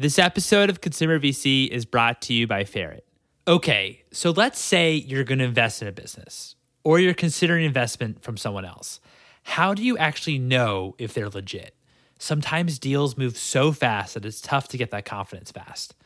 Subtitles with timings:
[0.00, 3.04] This episode of Consumer VC is brought to you by Ferret.
[3.48, 8.22] Okay, so let's say you're going to invest in a business or you're considering investment
[8.22, 9.00] from someone else.
[9.42, 11.74] How do you actually know if they're legit?
[12.16, 15.96] Sometimes deals move so fast that it's tough to get that confidence fast.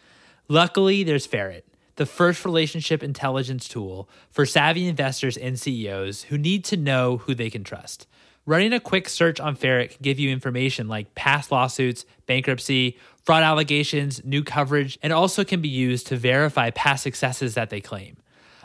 [0.48, 1.66] Luckily, there's Ferret,
[1.96, 7.34] the first relationship intelligence tool for savvy investors and CEOs who need to know who
[7.34, 8.06] they can trust.
[8.44, 13.44] Running a quick search on Ferret can give you information like past lawsuits, bankruptcy, fraud
[13.44, 18.16] allegations, new coverage, and also can be used to verify past successes that they claim.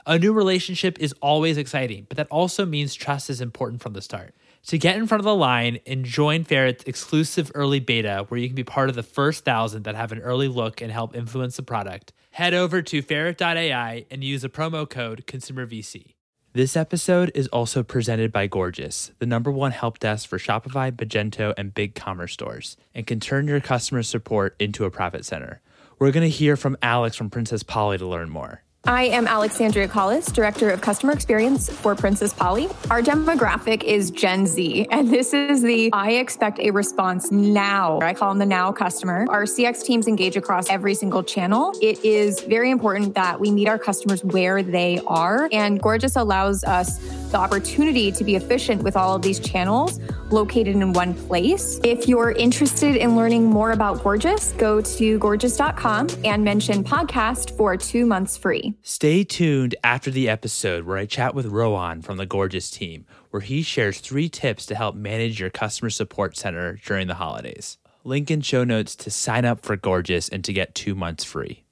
[0.08, 4.02] A new relationship is always exciting, but that also means trust is important from the
[4.02, 4.34] start.
[4.68, 8.48] To get in front of the line and join Ferret's exclusive early beta, where you
[8.48, 11.56] can be part of the first thousand that have an early look and help influence
[11.56, 16.17] the product, head over to ferret.ai and use the promo code ConsumerVC.
[16.58, 21.54] This episode is also presented by Gorgias, the number one help desk for Shopify, Magento,
[21.56, 25.62] and BigCommerce stores, and can turn your customer support into a profit center.
[26.00, 28.64] We're going to hear from Alex from Princess Polly to learn more.
[28.88, 32.70] I am Alexandria Collis, Director of Customer Experience for Princess Polly.
[32.90, 38.00] Our demographic is Gen Z, and this is the I expect a response now.
[38.00, 39.26] I call them the now customer.
[39.28, 41.74] Our CX teams engage across every single channel.
[41.82, 46.64] It is very important that we meet our customers where they are, and Gorgias allows
[46.64, 46.98] us
[47.32, 50.00] the opportunity to be efficient with all of these channels
[50.32, 51.80] located in one place.
[51.84, 57.78] If you're interested in learning more about Gorgias, go to gorgias.com and mention podcast for
[57.78, 58.74] two months free.
[58.82, 63.42] Stay tuned after the episode where I chat with Rohan from the Gorgias team, where
[63.42, 67.78] he shares three tips to help manage your customer support center during the holidays.
[68.04, 71.64] Link in show notes to sign up for Gorgias and to get two months free.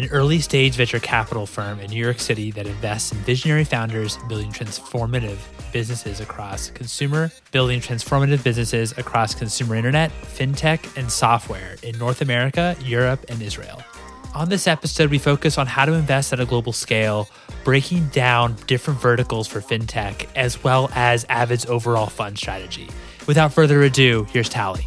[0.00, 4.16] an early stage venture capital firm in New York City that invests in visionary founders
[4.28, 5.36] building transformative
[5.72, 12.74] businesses across consumer, building transformative businesses across consumer internet, fintech, and software in North America,
[12.80, 13.82] Europe, and Israel.
[14.34, 17.28] On this episode, we focus on how to invest at a global scale,
[17.62, 22.88] breaking down different verticals for fintech, as well as Avid's overall fund strategy.
[23.26, 24.86] Without further ado, here's Tali.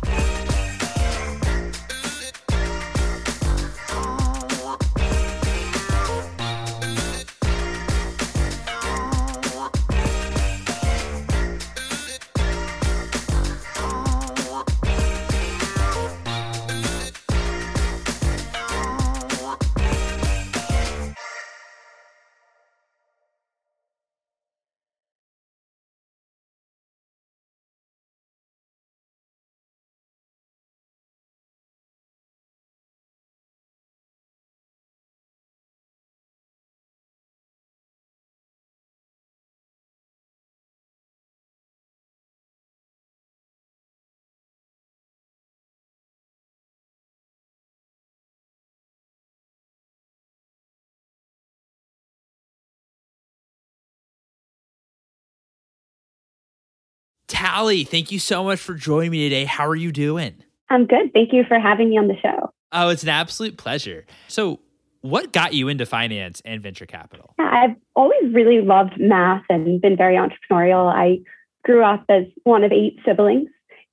[57.33, 59.45] Tali, thank you so much for joining me today.
[59.45, 60.35] How are you doing?
[60.69, 61.11] I'm good.
[61.13, 62.53] Thank you for having me on the show.
[62.71, 64.05] Oh, it's an absolute pleasure.
[64.27, 64.59] So,
[65.01, 67.33] what got you into finance and venture capital?
[67.39, 70.93] I've always really loved math and been very entrepreneurial.
[70.93, 71.21] I
[71.65, 73.49] grew up as one of eight siblings,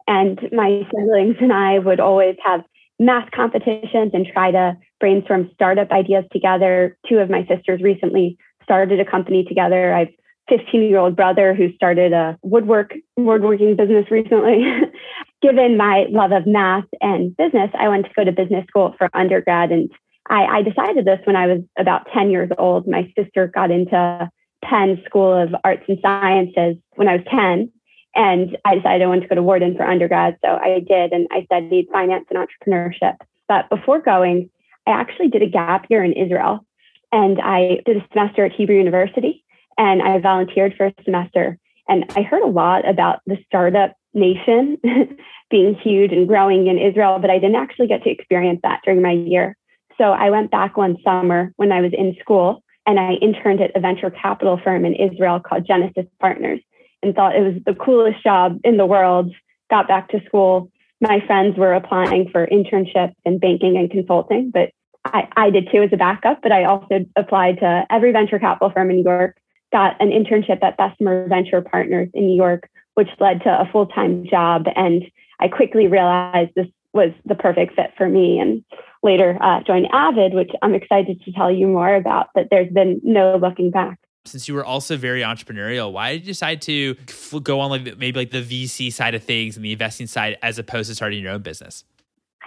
[0.07, 2.61] and my siblings and I would always have
[2.99, 6.97] math competitions and try to brainstorm startup ideas together.
[7.09, 9.95] Two of my sisters recently started a company together.
[9.95, 10.12] I've
[10.50, 14.63] 15 year old brother who started a woodwork woodworking business recently.
[15.42, 19.09] Given my love of math and business, I went to go to business school for
[19.15, 19.72] undergrad.
[19.72, 19.91] And
[20.28, 22.86] I, I decided this when I was about 10 years old.
[22.86, 24.30] My sister got into
[24.63, 27.72] Penn School of Arts and Sciences when I was 10.
[28.15, 30.36] And I decided I wanted to go to Wharton for undergrad.
[30.45, 31.13] So I did.
[31.13, 33.16] And I studied finance and entrepreneurship.
[33.48, 34.51] But before going,
[34.86, 36.66] I actually did a gap year in Israel.
[37.13, 39.45] And I did a semester at Hebrew University
[39.80, 41.59] and I volunteered for a semester.
[41.88, 44.77] And I heard a lot about the startup nation
[45.50, 49.00] being huge and growing in Israel, but I didn't actually get to experience that during
[49.00, 49.56] my year.
[49.97, 53.74] So I went back one summer when I was in school and I interned at
[53.74, 56.60] a venture capital firm in Israel called Genesis Partners
[57.03, 59.33] and thought it was the coolest job in the world.
[59.71, 60.71] Got back to school.
[61.00, 64.71] My friends were applying for internships in banking and consulting, but
[65.06, 66.42] I, I did too as a backup.
[66.42, 69.40] But I also applied to every venture capital firm in New York,
[69.72, 73.87] got an internship at Bessemer Venture Partners in New York, which led to a full
[73.87, 74.67] time job.
[74.75, 75.05] And
[75.41, 78.39] I quickly realized this was the perfect fit for me.
[78.39, 78.65] And
[79.03, 82.28] later uh, joined Avid, which I'm excited to tell you more about.
[82.34, 83.99] But there's been no looking back.
[84.27, 86.95] Since you were also very entrepreneurial, why did you decide to
[87.43, 90.59] go on like maybe like the VC side of things and the investing side as
[90.59, 91.84] opposed to starting your own business?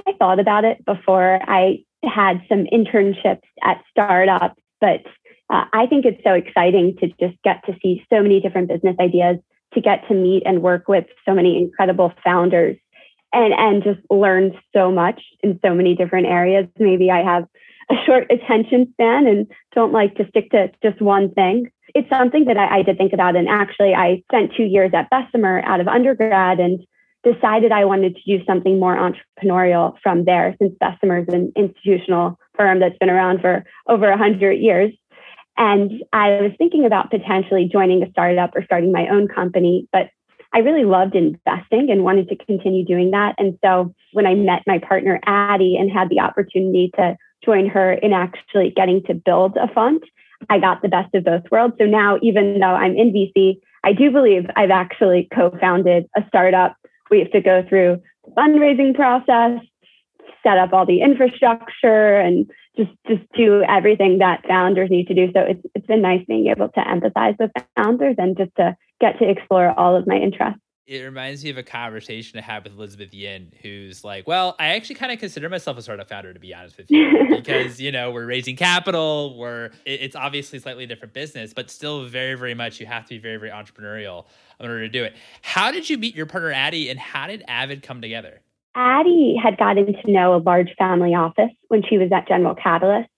[0.07, 1.39] I thought about it before.
[1.47, 5.01] I had some internships at startups, but
[5.53, 8.95] uh, I think it's so exciting to just get to see so many different business
[8.99, 9.37] ideas,
[9.75, 12.77] to get to meet and work with so many incredible founders
[13.31, 16.67] and and just learn so much in so many different areas.
[16.79, 17.45] Maybe I have
[17.91, 21.69] a short attention span and don't like to stick to just one thing.
[21.93, 23.35] It's something that I, I did think about.
[23.35, 26.79] And actually, I spent two years at Bessemer out of undergrad and
[27.23, 32.37] decided I wanted to do something more entrepreneurial from there, since Bessemer is an institutional
[32.57, 34.91] firm that's been around for over 100 years.
[35.57, 40.09] And I was thinking about potentially joining a startup or starting my own company, but
[40.53, 43.35] I really loved investing and wanted to continue doing that.
[43.37, 47.93] And so when I met my partner, Addie, and had the opportunity to join her
[47.93, 50.03] in actually getting to build a fund,
[50.49, 51.75] I got the best of both worlds.
[51.79, 56.23] So now, even though I'm in VC, I do believe I've actually co founded a
[56.27, 56.75] startup.
[57.09, 59.59] We have to go through the fundraising process,
[60.43, 65.27] set up all the infrastructure, and just just do everything that founders need to do.
[65.33, 69.19] So it's it's been nice being able to empathize with founders and just to get
[69.19, 70.59] to explore all of my interests.
[70.85, 74.75] It reminds me of a conversation I had with Elizabeth Yin, who's like, "Well, I
[74.75, 77.91] actually kind of consider myself a startup founder, to be honest with you, because you
[77.91, 79.37] know we're raising capital.
[79.37, 83.17] We're it's obviously slightly different business, but still very, very much you have to be
[83.17, 84.25] very, very entrepreneurial
[84.59, 85.15] in order to do it.
[85.41, 88.41] How did you meet your partner Addie, and how did Avid come together?
[88.75, 93.09] Addie had gotten to know a large family office when she was at General Catalyst,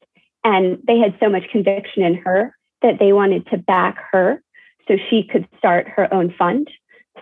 [0.43, 4.41] and they had so much conviction in her that they wanted to back her
[4.87, 6.69] so she could start her own fund.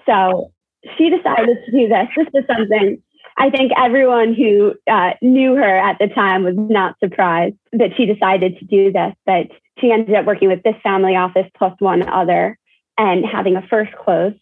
[0.05, 0.51] So
[0.97, 2.07] she decided to do this.
[2.15, 3.01] This is something
[3.37, 8.05] I think everyone who uh, knew her at the time was not surprised that she
[8.05, 9.13] decided to do this.
[9.25, 9.47] But
[9.79, 12.57] she ended up working with this family office plus one other
[12.97, 14.33] and having a first close.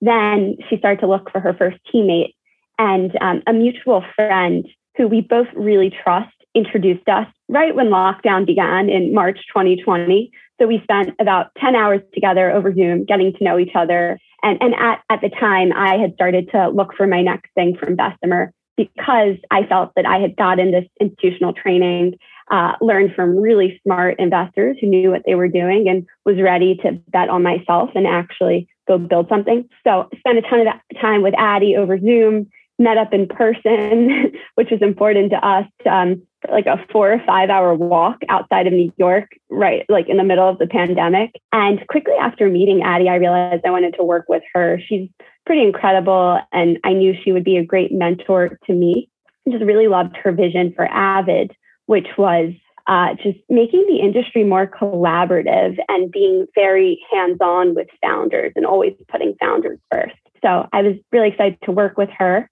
[0.00, 2.34] Then she started to look for her first teammate
[2.78, 4.66] and um, a mutual friend
[4.96, 10.30] who we both really trust introduced us right when lockdown began in March 2020.
[10.60, 14.18] So we spent about 10 hours together over Zoom getting to know each other.
[14.42, 17.76] And, and at, at the time, I had started to look for my next thing
[17.76, 22.14] from Bessemer because I felt that I had gotten this institutional training,
[22.50, 26.76] uh, learned from really smart investors who knew what they were doing and was ready
[26.82, 29.68] to bet on myself and actually go build something.
[29.84, 32.48] So spent a ton of time with Addie over Zoom,
[32.78, 35.66] met up in person, which was important to us.
[35.88, 40.18] Um, like a four or five hour walk outside of New York, right, like in
[40.18, 41.32] the middle of the pandemic.
[41.52, 44.80] And quickly after meeting Addie, I realized I wanted to work with her.
[44.86, 45.08] She's
[45.46, 49.08] pretty incredible, and I knew she would be a great mentor to me.
[49.46, 51.52] I just really loved her vision for Avid,
[51.86, 52.52] which was
[52.86, 58.64] uh, just making the industry more collaborative and being very hands on with founders and
[58.64, 60.16] always putting founders first.
[60.42, 62.48] So I was really excited to work with her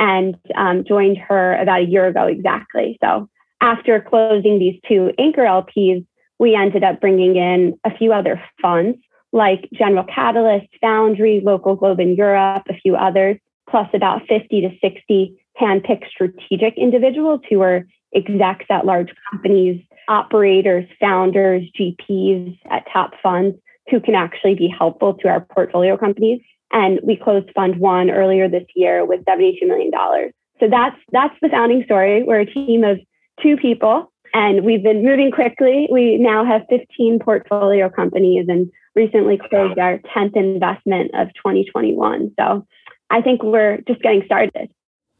[0.00, 2.98] and um, joined her about a year ago exactly.
[3.00, 3.28] So
[3.60, 6.04] after closing these two anchor LPs,
[6.38, 8.98] we ended up bringing in a few other funds
[9.32, 13.36] like General Catalyst, Foundry, Local Globe in Europe, a few others,
[13.68, 20.88] plus about 50 to 60 handpicked strategic individuals who are execs at large companies, operators,
[20.98, 23.56] founders, GPs at top funds
[23.90, 26.40] who can actually be helpful to our portfolio companies.
[26.72, 29.90] And we closed Fund One earlier this year with $72 million.
[30.60, 32.22] So that's that's the founding story.
[32.22, 32.98] We're a team of
[33.42, 35.88] two people and we've been moving quickly.
[35.90, 42.32] We now have 15 portfolio companies and recently closed our 10th investment of 2021.
[42.38, 42.66] So
[43.08, 44.70] I think we're just getting started.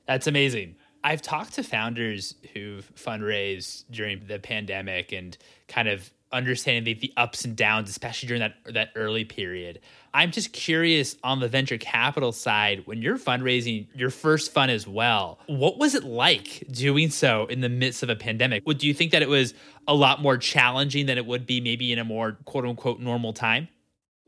[0.06, 0.76] That's amazing.
[1.02, 7.12] I've talked to founders who've fundraised during the pandemic and kind of understanding the, the
[7.16, 9.80] ups and downs, especially during that that early period.
[10.12, 14.86] I'm just curious on the venture capital side, when you're fundraising your first fund as
[14.86, 18.66] well, what was it like doing so in the midst of a pandemic?
[18.66, 19.54] Would do you think that it was
[19.86, 23.32] a lot more challenging than it would be maybe in a more quote unquote normal
[23.32, 23.68] time?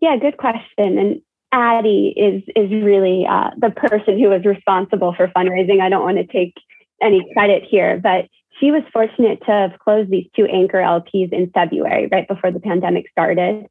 [0.00, 0.98] Yeah, good question.
[0.98, 5.80] And Addie is is really uh, the person who was responsible for fundraising.
[5.80, 6.54] I don't want to take
[7.02, 8.26] any credit here, but
[8.62, 12.60] she was fortunate to have closed these two anchor LPs in February, right before the
[12.60, 13.66] pandemic started.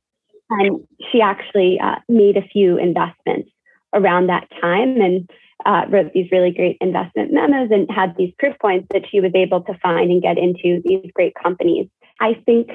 [0.50, 3.50] And she actually uh, made a few investments
[3.94, 5.30] around that time and
[5.66, 9.32] uh, wrote these really great investment memos and had these proof points that she was
[9.34, 11.88] able to find and get into these great companies.
[12.20, 12.70] I think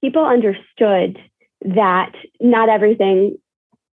[0.00, 1.18] people understood
[1.60, 3.36] that not everything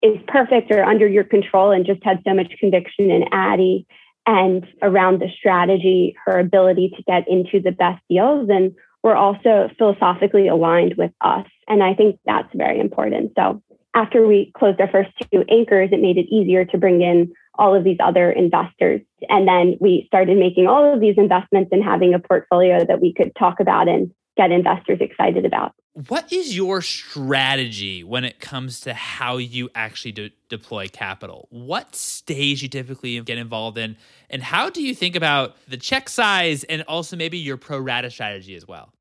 [0.01, 3.85] is perfect or under your control and just had so much conviction in Addie
[4.29, 8.47] and around the strategy, her ability to get into the best deals.
[8.47, 11.47] And we're also philosophically aligned with us.
[11.67, 13.31] And I think that's very important.
[13.35, 13.63] So
[13.95, 17.73] after we closed our first two anchors, it made it easier to bring in all
[17.73, 19.01] of these other investors.
[19.29, 23.11] And then we started making all of these investments and having a portfolio that we
[23.11, 25.73] could talk about and get investors excited about.
[26.07, 31.49] What is your strategy when it comes to how you actually de- deploy capital?
[31.49, 33.97] What stage you typically get involved in,
[34.29, 38.09] and how do you think about the check size and also maybe your pro rata
[38.09, 38.93] strategy as well?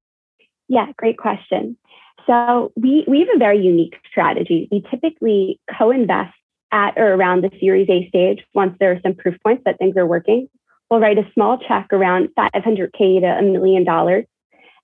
[0.66, 1.76] Yeah, great question.
[2.26, 4.68] So we we have a very unique strategy.
[4.72, 6.34] We typically co-invest
[6.72, 9.96] at or around the Series A stage once there are some proof points that things
[9.96, 10.48] are working.
[10.90, 14.24] We'll write a small check around 500k to a million dollars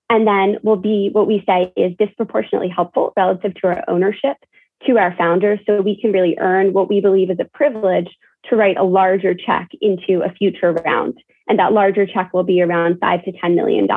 [0.09, 4.37] and then will be what we say is disproportionately helpful relative to our ownership
[4.85, 5.59] to our founders.
[5.65, 8.09] So we can really earn what we believe is a privilege
[8.49, 11.17] to write a larger check into a future round.
[11.47, 13.87] And that larger check will be around five to $10 million.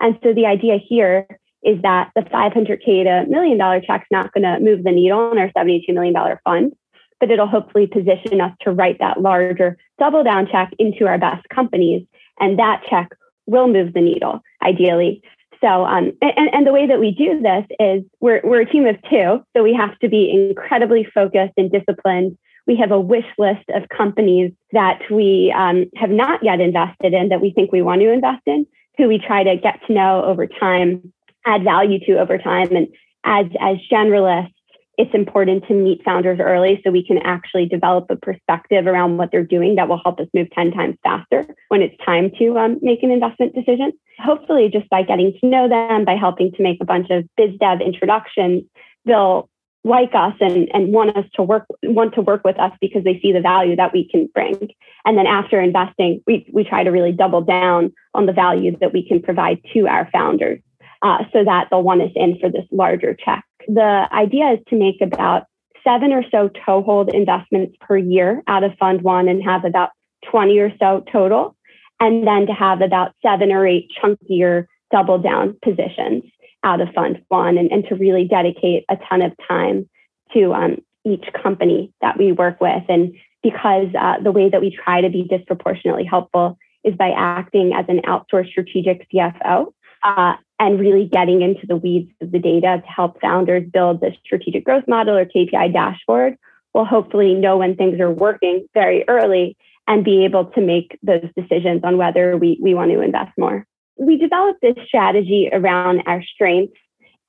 [0.00, 1.26] And so the idea here
[1.62, 5.38] is that the 500K to million dollar check's not going to move the needle in
[5.38, 6.72] our $72 million fund,
[7.18, 11.46] but it'll hopefully position us to write that larger double down check into our best
[11.50, 12.06] companies.
[12.38, 13.10] And that check
[13.50, 15.22] will move the needle, ideally.
[15.60, 18.86] So, um, and, and the way that we do this is we're, we're a team
[18.86, 22.38] of two, so we have to be incredibly focused and disciplined.
[22.66, 27.28] We have a wish list of companies that we um, have not yet invested in
[27.28, 28.66] that we think we want to invest in,
[28.96, 31.12] who we try to get to know over time,
[31.44, 32.74] add value to over time.
[32.74, 32.88] And
[33.24, 34.54] as, as generalists,
[35.00, 39.30] it's important to meet founders early so we can actually develop a perspective around what
[39.32, 42.78] they're doing that will help us move 10 times faster when it's time to um,
[42.82, 43.92] make an investment decision.
[44.18, 47.48] Hopefully, just by getting to know them, by helping to make a bunch of biz
[47.58, 48.64] dev introductions,
[49.06, 49.48] they'll
[49.84, 53.18] like us and, and want us to work want to work with us because they
[53.20, 54.68] see the value that we can bring.
[55.06, 58.92] And then after investing, we, we try to really double down on the value that
[58.92, 60.60] we can provide to our founders
[61.00, 63.42] uh, so that they'll want us in for this larger check
[63.74, 65.44] the idea is to make about
[65.84, 69.90] seven or so toehold investments per year out of fund one and have about
[70.30, 71.56] 20 or so total.
[72.00, 76.24] And then to have about seven or eight chunkier double down positions
[76.64, 79.88] out of fund one and, and to really dedicate a ton of time
[80.34, 82.82] to um, each company that we work with.
[82.88, 87.72] And because uh, the way that we try to be disproportionately helpful is by acting
[87.74, 89.72] as an outsourced strategic CFO.
[90.02, 94.12] Uh, and really getting into the weeds of the data to help founders build the
[94.24, 96.36] strategic growth model or KPI dashboard
[96.74, 99.56] will hopefully know when things are working very early
[99.88, 103.66] and be able to make those decisions on whether we, we want to invest more.
[103.96, 106.76] We developed this strategy around our strengths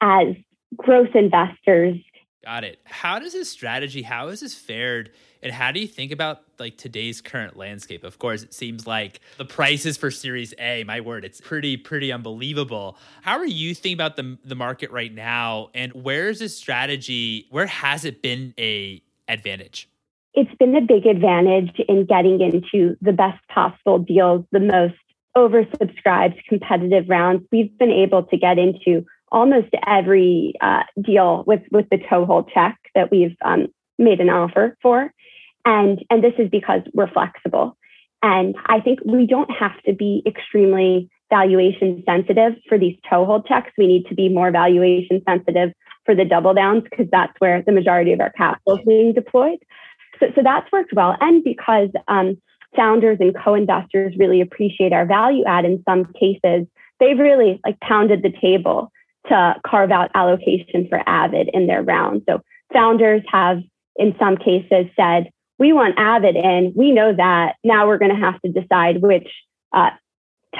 [0.01, 0.36] as
[0.75, 1.98] growth investors
[2.44, 2.80] Got it.
[2.86, 5.12] How does this strategy, how has this fared?
[5.44, 8.04] And how do you think about like today's current landscape?
[8.04, 12.12] Of course, it seems like the prices for Series A, my word, it's pretty, pretty
[12.12, 12.98] unbelievable.
[13.22, 15.70] How are you thinking about the, the market right now?
[15.76, 19.88] And where is this strategy, where has it been a advantage?
[20.34, 24.96] It's been a big advantage in getting into the best possible deals, the most
[25.38, 27.44] oversubscribed competitive rounds.
[27.52, 32.78] We've been able to get into almost every uh, deal with with the toehold check
[32.96, 35.12] that we've um, made an offer for,
[35.66, 37.78] and and this is because we're flexible,
[38.22, 43.72] and I think we don't have to be extremely valuation sensitive for these toehold checks.
[43.78, 45.72] We need to be more valuation sensitive
[46.06, 49.60] for the double downs because that's where the majority of our capital is being deployed.
[50.20, 52.38] So, so that's worked well, and because um,
[52.76, 56.68] founders and co-investors really appreciate our value add in some cases
[57.00, 58.92] they've really like pounded the table
[59.28, 62.24] to carve out allocation for Avid in their round.
[62.28, 62.42] So
[62.74, 63.62] founders have,
[63.96, 66.74] in some cases, said, we want Avid in.
[66.75, 67.56] We know that.
[67.63, 69.28] Now we're going to have to decide which
[69.74, 69.92] uh,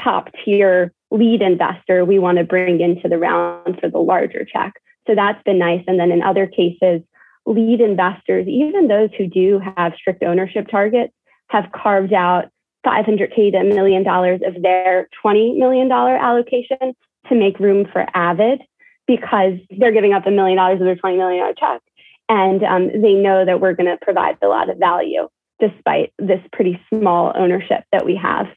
[0.04, 4.74] top tier lead investor we want to bring into the round for the larger check.
[5.08, 5.84] So that's been nice.
[5.88, 7.02] And then in other cases,
[7.46, 11.14] lead investors, even those who do have strict ownership targets,
[11.50, 12.46] have carved out
[12.86, 16.96] 500K to a million dollars of their $20 million allocation
[17.30, 18.62] to make room for Avid
[19.08, 21.82] because they're giving up a million dollars of their $20 million check.
[22.30, 25.28] And um, they know that we're going to provide a lot of value
[25.60, 28.48] despite this pretty small ownership that we have.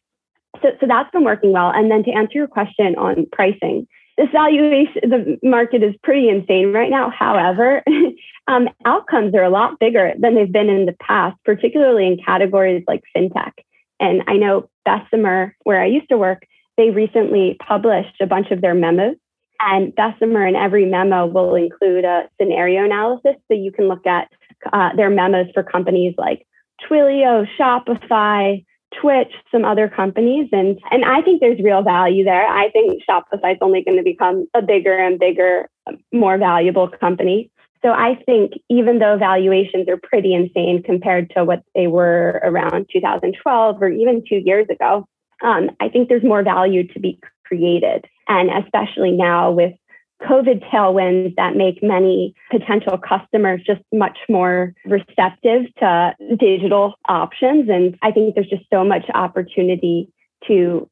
[0.63, 1.71] so, so that's been working well.
[1.71, 6.73] And then to answer your question on pricing, this valuation, the market is pretty insane
[6.73, 7.11] right now.
[7.11, 7.83] However,
[8.49, 12.85] um, outcomes are a lot bigger than they've been in the past, particularly in categories
[12.87, 13.53] like fintech.
[13.99, 18.61] And I know Bessemer, where I used to work, they recently published a bunch of
[18.61, 19.17] their memos.
[19.61, 23.37] And Bessemer in every memo will include a scenario analysis.
[23.49, 24.29] So you can look at
[24.73, 26.47] uh, their memos for companies like
[26.83, 28.65] Twilio, Shopify,
[29.01, 30.49] Twitch, some other companies.
[30.53, 32.47] And, and I think there's real value there.
[32.47, 35.69] I think Shopify is only going to become a bigger and bigger,
[36.13, 37.51] more valuable company.
[37.85, 42.87] So I think even though valuations are pretty insane compared to what they were around
[42.91, 45.07] 2012 or even two years ago,
[45.45, 48.07] um, I think there's more value to be created.
[48.29, 49.75] And especially now with
[50.23, 57.69] COVID tailwinds that make many potential customers just much more receptive to digital options.
[57.69, 60.11] And I think there's just so much opportunity
[60.49, 60.89] to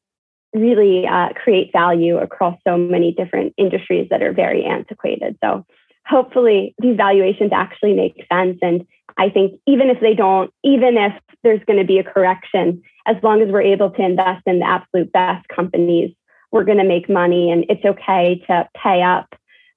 [0.53, 5.35] really uh, create value across so many different industries that are very antiquated.
[5.43, 5.65] So
[6.05, 8.57] hopefully these valuations actually make sense.
[8.61, 8.85] And
[9.17, 13.17] I think even if they don't, even if there's going to be a correction, as
[13.21, 16.11] long as we're able to invest in the absolute best companies,
[16.51, 17.51] we're going to make money.
[17.51, 19.27] And it's okay to pay up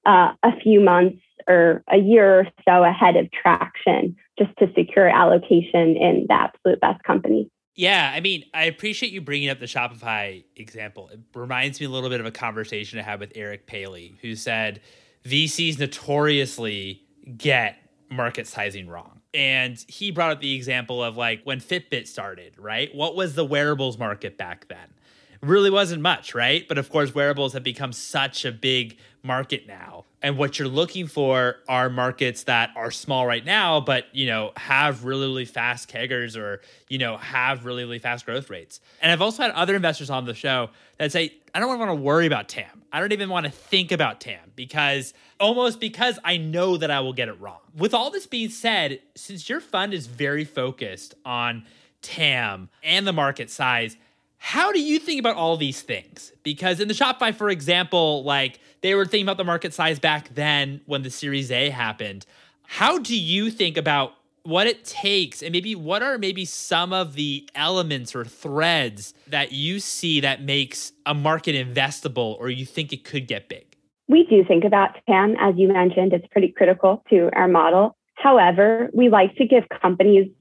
[0.05, 5.07] uh, a few months or a year or so ahead of traction just to secure
[5.07, 7.49] allocation in the absolute best company.
[7.75, 11.09] Yeah, I mean, I appreciate you bringing up the Shopify example.
[11.09, 14.35] It reminds me a little bit of a conversation I had with Eric Paley, who
[14.35, 14.81] said
[15.27, 17.01] VCs notoriously
[17.37, 17.77] get
[18.09, 19.21] market sizing wrong.
[19.33, 22.93] And he brought up the example of like when Fitbit started, right?
[22.95, 24.93] What was the wearables market back then?
[25.41, 26.67] Really wasn't much, right?
[26.67, 30.05] But of course, wearables have become such a big market now.
[30.21, 34.51] And what you're looking for are markets that are small right now, but you know
[34.57, 38.79] have really really fast CAGRs or you know have really really fast growth rates.
[39.01, 41.95] And I've also had other investors on the show that say, I don't want to
[41.95, 42.83] worry about TAM.
[42.91, 47.01] I don't even want to think about TAM because almost because I know that I
[47.01, 47.59] will get it wrong.
[47.75, 51.65] With all this being said, since your fund is very focused on
[52.01, 53.97] TAM and the market size,
[54.37, 56.31] how do you think about all these things?
[56.43, 60.33] Because in the Shopify, for example, like they were thinking about the market size back
[60.35, 62.25] then when the Series A happened.
[62.63, 67.15] How do you think about what it takes and maybe what are maybe some of
[67.15, 72.93] the elements or threads that you see that makes a market investable or you think
[72.93, 73.65] it could get big?
[74.07, 77.97] We do think about TAM, as you mentioned, it's pretty critical to our model.
[78.15, 80.31] However, we like to give companies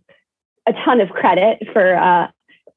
[0.69, 2.29] a ton of credit for uh,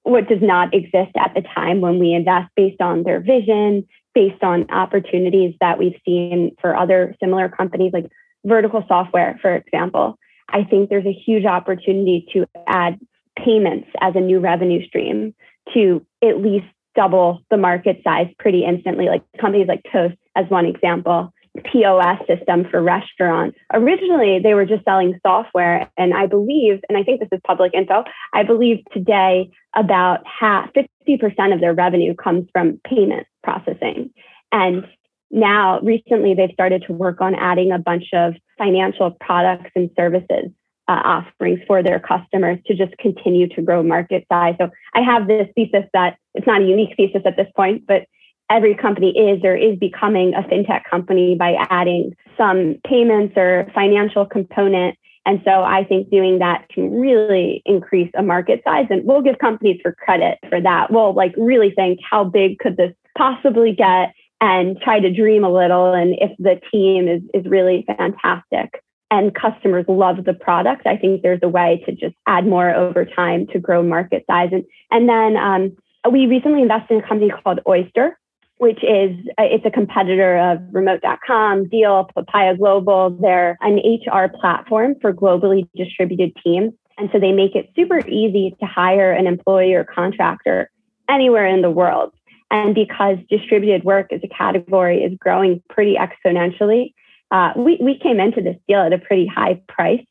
[0.03, 4.43] what does not exist at the time when we invest based on their vision, based
[4.43, 8.05] on opportunities that we've seen for other similar companies like
[8.45, 10.17] vertical software, for example.
[10.49, 12.99] I think there's a huge opportunity to add
[13.37, 15.35] payments as a new revenue stream
[15.73, 20.65] to at least double the market size pretty instantly, like companies like Toast as one
[20.65, 21.31] example.
[21.59, 23.57] POS system for restaurants.
[23.73, 25.89] Originally, they were just selling software.
[25.97, 30.69] And I believe, and I think this is public info, I believe today about half,
[30.73, 34.11] 50% of their revenue comes from payment processing.
[34.51, 34.85] And
[35.31, 40.51] now, recently, they've started to work on adding a bunch of financial products and services
[40.87, 44.55] uh, offerings for their customers to just continue to grow market size.
[44.59, 48.07] So I have this thesis that it's not a unique thesis at this point, but
[48.49, 54.25] every company is or is becoming a fintech company by adding some payments or financial
[54.25, 54.97] component.
[55.25, 58.87] And so I think doing that can really increase a market size.
[58.89, 60.91] And we'll give companies for credit for that.
[60.91, 65.51] We'll like really think how big could this possibly get and try to dream a
[65.51, 65.93] little.
[65.93, 68.81] And if the team is, is really fantastic
[69.11, 73.05] and customers love the product, I think there's a way to just add more over
[73.05, 74.49] time to grow market size.
[74.51, 75.77] And, and then um,
[76.11, 78.17] we recently invested in a company called Oyster,
[78.59, 83.09] which is uh, it's a competitor of remote.com, Deel, Papaya Global.
[83.09, 86.73] They're an HR platform for globally distributed teams.
[86.97, 90.69] And so they make it super easy to hire an employee or contractor
[91.09, 92.11] anywhere in the world.
[92.51, 96.93] And because distributed work as a category is growing pretty exponentially,
[97.31, 100.03] uh, we, we came into this deal at a pretty high price,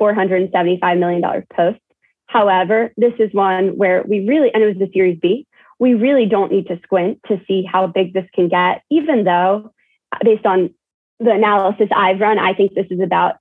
[0.00, 1.22] $475 million
[1.54, 1.78] post.
[2.26, 5.46] However, this is one where we really, and it was the Series B,
[5.82, 9.72] we really don't need to squint to see how big this can get, even though,
[10.22, 10.72] based on
[11.18, 13.34] the analysis I've run, I think this is about,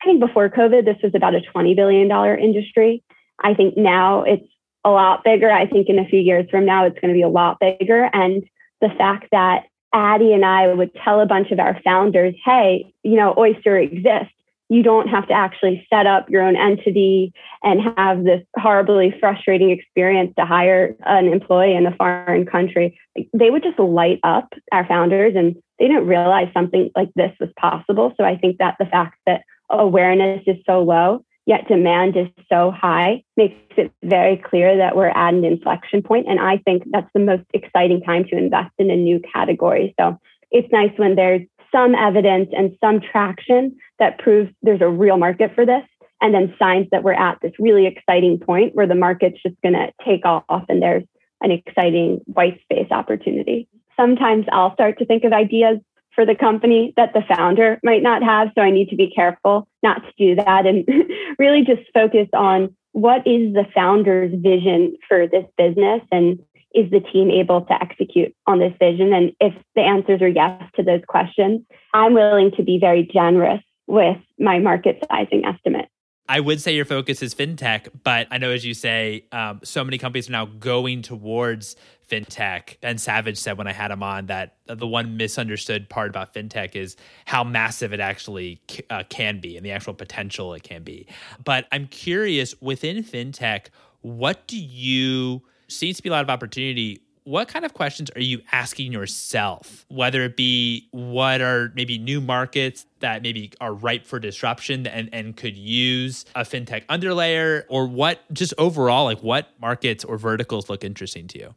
[0.00, 3.04] I think before COVID, this was about a $20 billion industry.
[3.38, 4.48] I think now it's
[4.82, 5.50] a lot bigger.
[5.50, 8.08] I think in a few years from now, it's going to be a lot bigger.
[8.14, 8.44] And
[8.80, 13.16] the fact that Addie and I would tell a bunch of our founders, hey, you
[13.16, 14.33] know, Oyster exists.
[14.68, 19.70] You don't have to actually set up your own entity and have this horribly frustrating
[19.70, 22.98] experience to hire an employee in a foreign country.
[23.32, 27.50] They would just light up our founders and they didn't realize something like this was
[27.58, 28.14] possible.
[28.16, 32.70] So I think that the fact that awareness is so low, yet demand is so
[32.70, 36.26] high, makes it very clear that we're at an inflection point.
[36.28, 39.94] And I think that's the most exciting time to invest in a new category.
[40.00, 40.18] So
[40.50, 45.54] it's nice when there's some evidence and some traction that proves there's a real market
[45.54, 45.82] for this.
[46.20, 49.74] And then signs that we're at this really exciting point where the market's just going
[49.74, 51.04] to take off and there's
[51.42, 53.68] an exciting white space opportunity.
[53.96, 55.78] Sometimes I'll start to think of ideas
[56.14, 58.48] for the company that the founder might not have.
[58.54, 60.88] So I need to be careful not to do that and
[61.38, 66.38] really just focus on what is the founder's vision for this business and
[66.74, 69.12] is the team able to execute on this vision?
[69.12, 73.60] And if the answers are yes to those questions, I'm willing to be very generous
[73.86, 75.88] with my market sizing estimate.
[76.26, 79.84] I would say your focus is fintech, but I know, as you say, um, so
[79.84, 81.76] many companies are now going towards
[82.08, 82.80] fintech.
[82.80, 86.76] Ben Savage said when I had him on that the one misunderstood part about fintech
[86.76, 91.06] is how massive it actually uh, can be and the actual potential it can be.
[91.44, 93.66] But I'm curious within fintech,
[94.00, 97.00] what do you seems to be a lot of opportunity.
[97.26, 99.86] What kind of questions are you asking yourself?
[99.88, 105.08] Whether it be what are maybe new markets that maybe are ripe for disruption and,
[105.10, 110.68] and could use a fintech underlayer, or what just overall, like what markets or verticals
[110.68, 111.54] look interesting to you?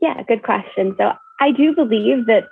[0.00, 0.94] Yeah, good question.
[0.96, 2.44] So I do believe that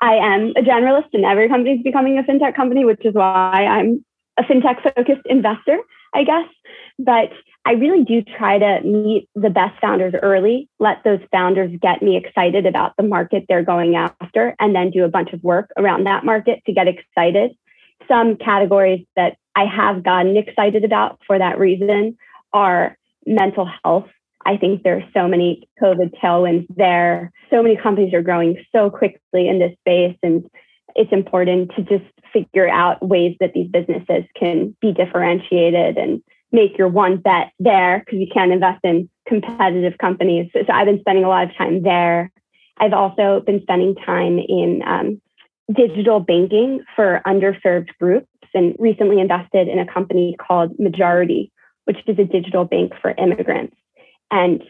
[0.00, 3.66] I am a generalist and every company is becoming a fintech company, which is why
[3.68, 4.04] I'm
[4.38, 5.78] a fintech focused investor,
[6.14, 6.48] I guess.
[6.98, 7.30] But
[7.66, 12.16] I really do try to meet the best founders early, let those founders get me
[12.16, 16.04] excited about the market they're going after, and then do a bunch of work around
[16.04, 17.52] that market to get excited.
[18.06, 22.16] Some categories that I have gotten excited about for that reason
[22.52, 24.08] are mental health.
[24.44, 27.32] I think there are so many COVID tailwinds there.
[27.48, 30.48] So many companies are growing so quickly in this space, and
[30.94, 36.76] it's important to just figure out ways that these businesses can be differentiated and make
[36.76, 40.50] your one bet there because you can't invest in competitive companies.
[40.52, 42.30] So, so, I've been spending a lot of time there.
[42.78, 45.20] I've also been spending time in um,
[45.74, 51.50] digital banking for underserved groups and recently invested in a company called Majority,
[51.84, 53.76] which is a digital bank for immigrants.
[54.30, 54.62] And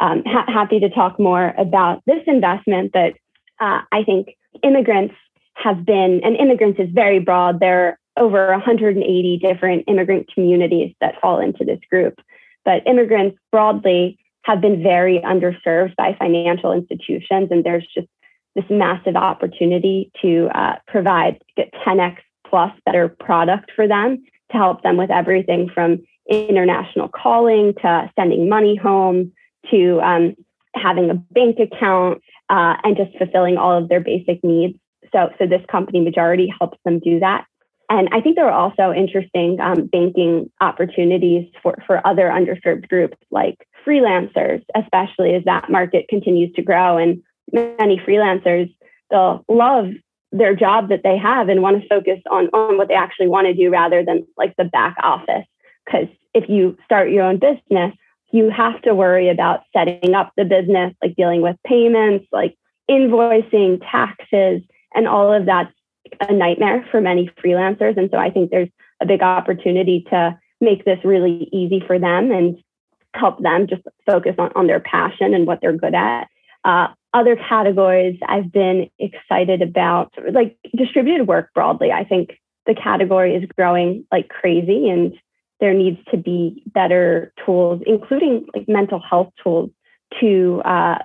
[0.00, 3.14] um, ha- happy to talk more about this investment, but
[3.60, 5.14] uh, I think immigrants
[5.62, 7.60] have been, and immigrants is very broad.
[7.60, 12.18] There are over 180 different immigrant communities that fall into this group.
[12.64, 18.08] But immigrants broadly have been very underserved by financial institutions, and there's just
[18.54, 22.16] this massive opportunity to uh, provide 10x
[22.48, 25.98] plus better product for them to help them with everything from
[26.30, 29.32] international calling to sending money home
[29.70, 30.34] to um,
[30.74, 34.78] having a bank account uh, and just fulfilling all of their basic needs.
[35.16, 37.46] So, so this company majority helps them do that.
[37.88, 43.16] And I think there are also interesting um, banking opportunities for, for other underserved groups
[43.30, 46.98] like freelancers, especially as that market continues to grow.
[46.98, 48.74] And many freelancers,
[49.10, 49.86] they'll love
[50.32, 53.46] their job that they have and want to focus on, on what they actually want
[53.46, 55.46] to do rather than like the back office.
[55.86, 57.94] Because if you start your own business,
[58.32, 62.56] you have to worry about setting up the business, like dealing with payments, like
[62.90, 64.62] invoicing, taxes,
[64.96, 65.72] and all of that's
[66.20, 67.96] a nightmare for many freelancers.
[67.96, 68.68] And so I think there's
[69.00, 72.58] a big opportunity to make this really easy for them and
[73.14, 76.28] help them just focus on, on their passion and what they're good at.
[76.64, 81.92] Uh, other categories I've been excited about, like distributed work broadly.
[81.92, 85.14] I think the category is growing like crazy and
[85.60, 89.70] there needs to be better tools, including like mental health tools
[90.20, 90.98] to uh,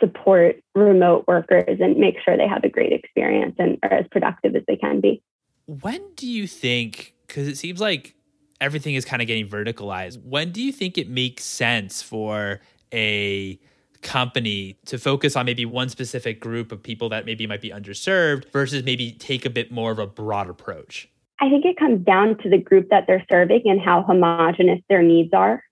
[0.00, 4.54] support remote workers and make sure they have a great experience and are as productive
[4.56, 5.22] as they can be.
[5.66, 8.14] When do you think, because it seems like
[8.60, 12.60] everything is kind of getting verticalized, when do you think it makes sense for
[12.92, 13.58] a
[14.02, 18.50] company to focus on maybe one specific group of people that maybe might be underserved
[18.52, 21.08] versus maybe take a bit more of a broad approach?
[21.40, 25.02] I think it comes down to the group that they're serving and how homogenous their
[25.02, 25.62] needs are.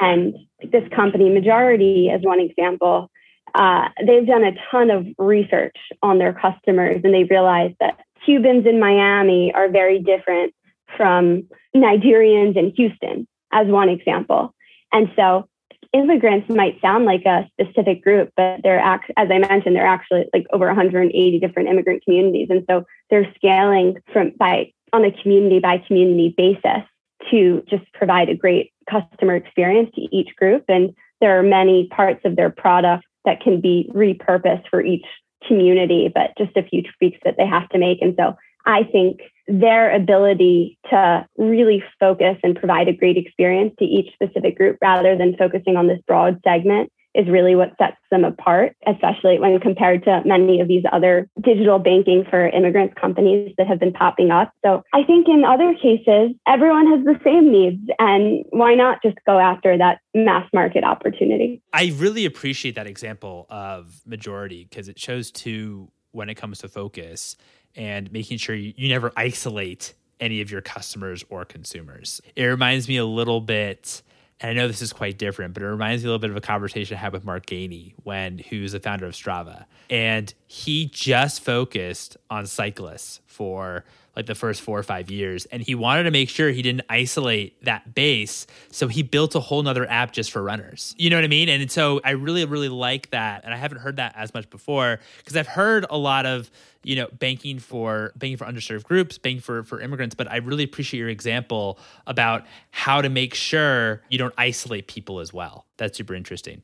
[0.00, 3.10] And this company, Majority, as one example,
[3.54, 8.66] uh, they've done a ton of research on their customers and they realized that Cubans
[8.66, 10.54] in Miami are very different
[10.96, 14.54] from Nigerians in Houston, as one example.
[14.92, 15.48] And so
[15.92, 20.26] immigrants might sound like a specific group, but they're act- as I mentioned, they're actually
[20.34, 25.58] like over 180 different immigrant communities, and so they're scaling from by on a community
[25.58, 26.82] by community basis
[27.30, 30.64] to just provide a great customer experience to each group.
[30.68, 35.04] And there are many parts of their product that can be repurposed for each
[35.46, 38.02] community, but just a few tweaks that they have to make.
[38.02, 43.84] And so I think their ability to really focus and provide a great experience to
[43.84, 48.24] each specific group rather than focusing on this broad segment is really what sets them
[48.24, 53.66] apart, especially when compared to many of these other digital banking for immigrants companies that
[53.66, 54.52] have been popping up.
[54.64, 57.82] So I think in other cases, everyone has the same needs.
[57.98, 61.60] And why not just go after that mass market opportunity?
[61.72, 66.68] I really appreciate that example of majority because it shows too when it comes to
[66.68, 67.36] focus
[67.74, 72.20] and making sure you, you never isolate any of your customers or consumers.
[72.36, 74.02] It reminds me a little bit
[74.40, 76.36] and I know this is quite different, but it reminds me a little bit of
[76.36, 79.64] a conversation I had with Mark Gainey when who's the founder of Strava.
[79.90, 83.84] And he just focused on cyclists for
[84.18, 85.46] like the first four or five years.
[85.46, 88.48] And he wanted to make sure he didn't isolate that base.
[88.72, 90.92] So he built a whole nother app just for runners.
[90.98, 91.48] You know what I mean?
[91.48, 93.44] And so I really, really like that.
[93.44, 96.50] And I haven't heard that as much before because I've heard a lot of,
[96.82, 100.16] you know, banking for banking for underserved groups, banking for, for immigrants.
[100.16, 105.20] But I really appreciate your example about how to make sure you don't isolate people
[105.20, 105.64] as well.
[105.76, 106.62] That's super interesting.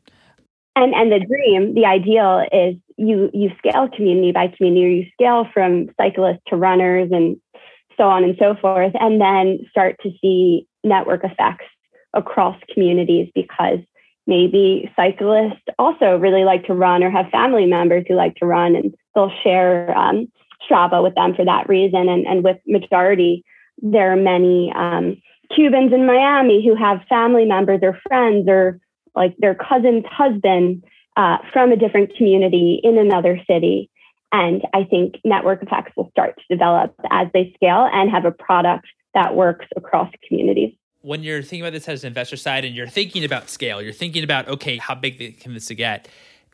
[0.76, 5.06] And and the dream, the ideal is you you scale community by community, or you
[5.12, 7.36] scale from cyclists to runners and
[7.96, 11.66] so on and so forth, and then start to see network effects
[12.14, 13.78] across communities because
[14.26, 18.74] maybe cyclists also really like to run or have family members who like to run
[18.74, 20.28] and they'll share um,
[20.68, 22.08] Strava with them for that reason.
[22.08, 23.44] And, and with majority,
[23.78, 25.20] there are many um,
[25.54, 28.80] Cubans in Miami who have family members or friends or
[29.14, 30.84] like their cousin's husband
[31.16, 33.90] uh, from a different community in another city.
[34.36, 38.32] And I think network effects will start to develop as they scale and have a
[38.32, 40.74] product that works across communities.
[41.02, 43.92] When you're thinking about this as an investor side and you're thinking about scale, you're
[43.92, 46.08] thinking about, okay, how big can this get?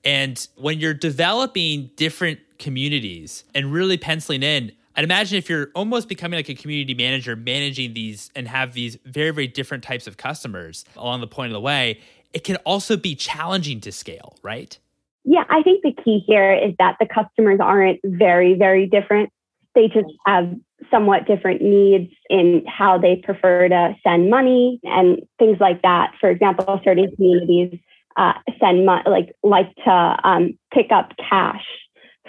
[0.04, 6.06] And when you're developing different communities and really penciling in, I'd imagine if you're almost
[6.06, 10.18] becoming like a community manager, managing these and have these very, very different types of
[10.18, 11.98] customers along the point of the way,
[12.34, 14.78] it can also be challenging to scale, right?
[15.24, 19.30] Yeah, I think the key here is that the customers aren't very, very different.
[19.74, 20.54] They just have
[20.90, 26.12] somewhat different needs in how they prefer to send money and things like that.
[26.20, 27.78] For example, certain communities
[28.16, 31.64] uh, send money, like like to um, pick up cash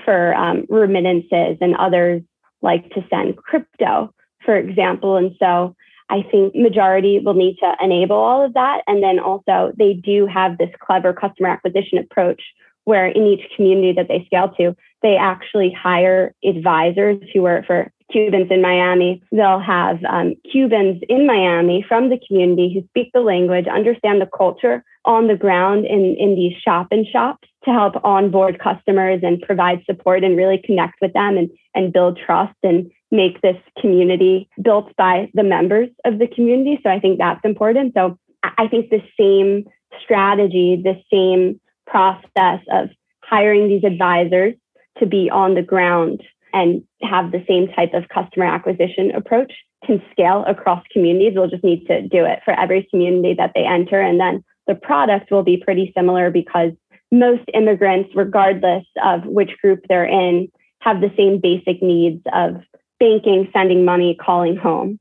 [0.04, 2.22] for um, remittances, and others
[2.62, 4.14] like to send crypto,
[4.46, 5.16] for example.
[5.16, 5.76] And so
[6.10, 8.82] I think majority will need to enable all of that.
[8.86, 12.42] And then also they do have this clever customer acquisition approach
[12.86, 17.92] where in each community that they scale to, they actually hire advisors who work for
[18.12, 19.24] Cubans in Miami.
[19.32, 24.30] They'll have um, Cubans in Miami from the community who speak the language, understand the
[24.38, 29.42] culture on the ground in, in these shop and shops to help onboard customers and
[29.42, 34.50] provide support and really connect with them and, and build trust and make this community
[34.62, 36.80] built by the members of the community.
[36.84, 37.94] So I think that's important.
[37.96, 39.66] So I think the same
[40.04, 41.60] strategy, the same
[41.92, 42.90] process of
[43.24, 44.54] hiring these advisors
[45.00, 46.22] to be on the ground
[46.54, 49.52] and have the same type of customer acquisition approach
[49.86, 51.34] can scale across communities.
[51.36, 54.00] We'll just need to do it for every community that they enter.
[54.00, 56.72] And then the product will be pretty similar because
[57.12, 60.50] most immigrants, regardless of which group they're in,
[60.82, 62.62] have the same basic needs of
[63.00, 65.00] banking, sending money, calling home,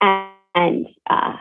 [0.00, 1.36] and uh,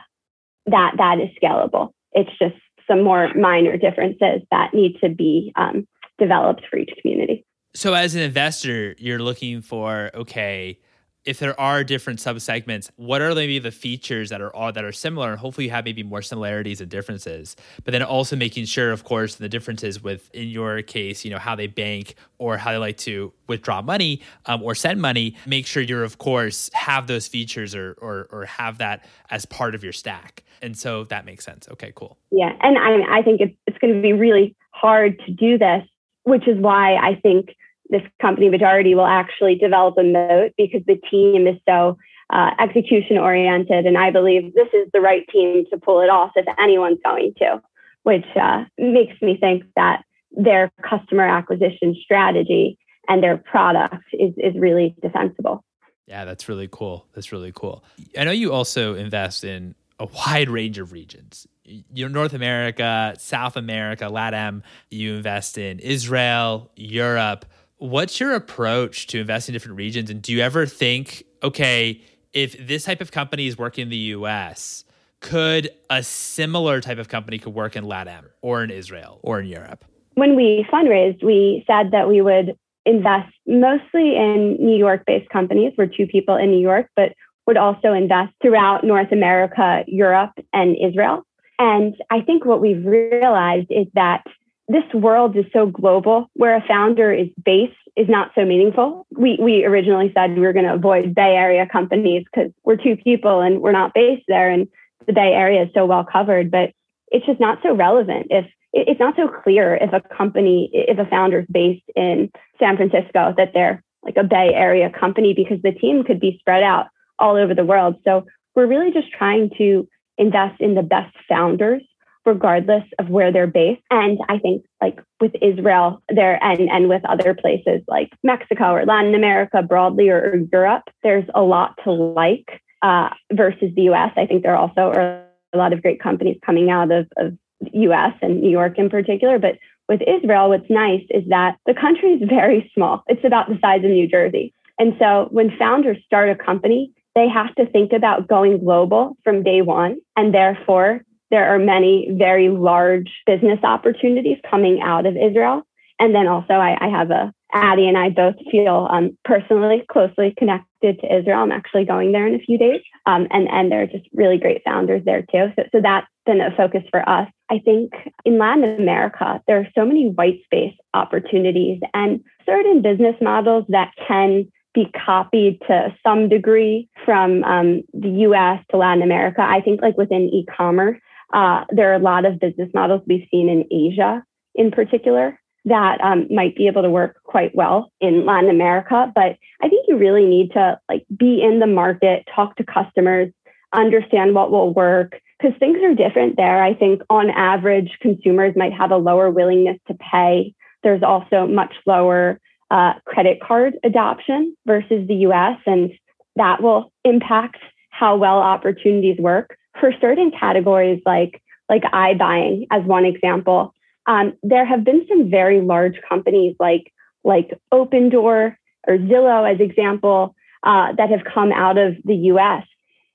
[0.67, 1.89] that that is scalable.
[2.13, 2.55] It's just
[2.89, 7.45] some more minor differences that need to be um, developed for each community.
[7.75, 10.79] So, as an investor, you're looking for okay,
[11.25, 14.91] if there are different subsegments, what are maybe the features that are all that are
[14.91, 15.31] similar?
[15.31, 17.55] And hopefully you have maybe more similarities and differences.
[17.83, 21.37] But then also making sure, of course, the differences with in your case, you know,
[21.37, 25.67] how they bank or how they like to withdraw money um, or send money, make
[25.67, 29.83] sure you're of course have those features or, or or have that as part of
[29.83, 30.43] your stack.
[30.61, 31.67] And so that makes sense.
[31.69, 32.17] Okay, cool.
[32.31, 32.53] Yeah.
[32.61, 35.83] And I I think it's it's going to be really hard to do this,
[36.23, 37.49] which is why I think
[37.89, 41.97] this company majority will actually develop a moat because the team is so
[42.29, 43.85] uh, execution oriented.
[43.85, 47.33] And I believe this is the right team to pull it off if anyone's going
[47.39, 47.61] to,
[48.03, 54.53] which uh, makes me think that their customer acquisition strategy and their product is, is
[54.55, 55.63] really defensible.
[56.05, 57.07] Yeah, that's really cool.
[57.13, 57.83] That's really cool.
[58.17, 61.47] I know you also invest in a wide range of regions.
[61.63, 67.45] You North America, South America, LATAM, you invest in Israel, Europe
[67.79, 70.09] what's your approach to investing in different regions?
[70.09, 72.01] And do you ever think, okay,
[72.33, 74.83] if this type of company is working in the US,
[75.21, 79.47] could a similar type of company could work in LATAM or in Israel or in
[79.47, 79.83] Europe?
[80.13, 85.73] When we fundraised, we said that we would invest mostly in New York based companies.
[85.77, 87.13] We're two people in New York, but
[87.47, 91.23] would also invest throughout North America, Europe, and Israel.
[91.57, 94.23] And I think what we've realized is that
[94.69, 99.07] this world is so global where a founder is based is not so meaningful.
[99.17, 102.95] We, we originally said we were going to avoid Bay Area companies because we're two
[102.95, 104.49] people and we're not based there.
[104.49, 104.67] And
[105.07, 106.71] the Bay Area is so well covered, but
[107.07, 111.09] it's just not so relevant if it's not so clear if a company, if a
[111.09, 112.29] founder is based in
[112.59, 116.61] San Francisco, that they're like a Bay Area company because the team could be spread
[116.61, 116.85] out
[117.17, 117.95] all over the world.
[118.03, 119.87] So we're really just trying to
[120.19, 121.81] invest in the best founders
[122.29, 123.81] regardless of where they're based.
[123.89, 128.85] And I think like with Israel there and, and with other places like Mexico or
[128.85, 134.11] Latin America broadly or, or Europe, there's a lot to like uh, versus the US.
[134.15, 137.35] I think there are also are a lot of great companies coming out of, of
[137.73, 139.39] US and New York in particular.
[139.39, 143.03] But with Israel, what's nice is that the country is very small.
[143.07, 144.53] It's about the size of New Jersey.
[144.77, 149.43] And so when founders start a company, they have to think about going global from
[149.43, 149.97] day one.
[150.15, 155.63] And therefore, there are many very large business opportunities coming out of Israel.
[155.99, 160.33] And then also, I, I have a Addie and I both feel um, personally closely
[160.37, 161.39] connected to Israel.
[161.39, 164.37] I'm actually going there in a few days, um, and and there are just really
[164.37, 165.51] great founders there too.
[165.55, 167.27] So so that's been a focus for us.
[167.49, 173.15] I think in Latin America there are so many white space opportunities and certain business
[173.19, 178.63] models that can be copied to some degree from um, the U.S.
[178.69, 179.41] to Latin America.
[179.41, 180.99] I think like within e-commerce,
[181.33, 184.23] uh, there are a lot of business models we've seen in Asia
[184.55, 189.11] in particular that um, might be able to work quite well in Latin America.
[189.13, 193.31] But I think you really need to like be in the market, talk to customers,
[193.73, 196.63] understand what will work because things are different there.
[196.63, 200.53] I think on average, consumers might have a lower willingness to pay.
[200.83, 202.39] There's also much lower
[202.71, 205.91] uh, credit card adoption versus the US, and
[206.35, 207.57] that will impact
[207.89, 213.73] how well opportunities work for certain categories like like iBuying as one example.
[214.07, 216.91] Um, there have been some very large companies like
[217.23, 218.55] like Opendoor
[218.87, 222.65] or Zillow as example uh, that have come out of the U.S.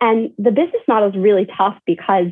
[0.01, 2.29] And the business model is really tough because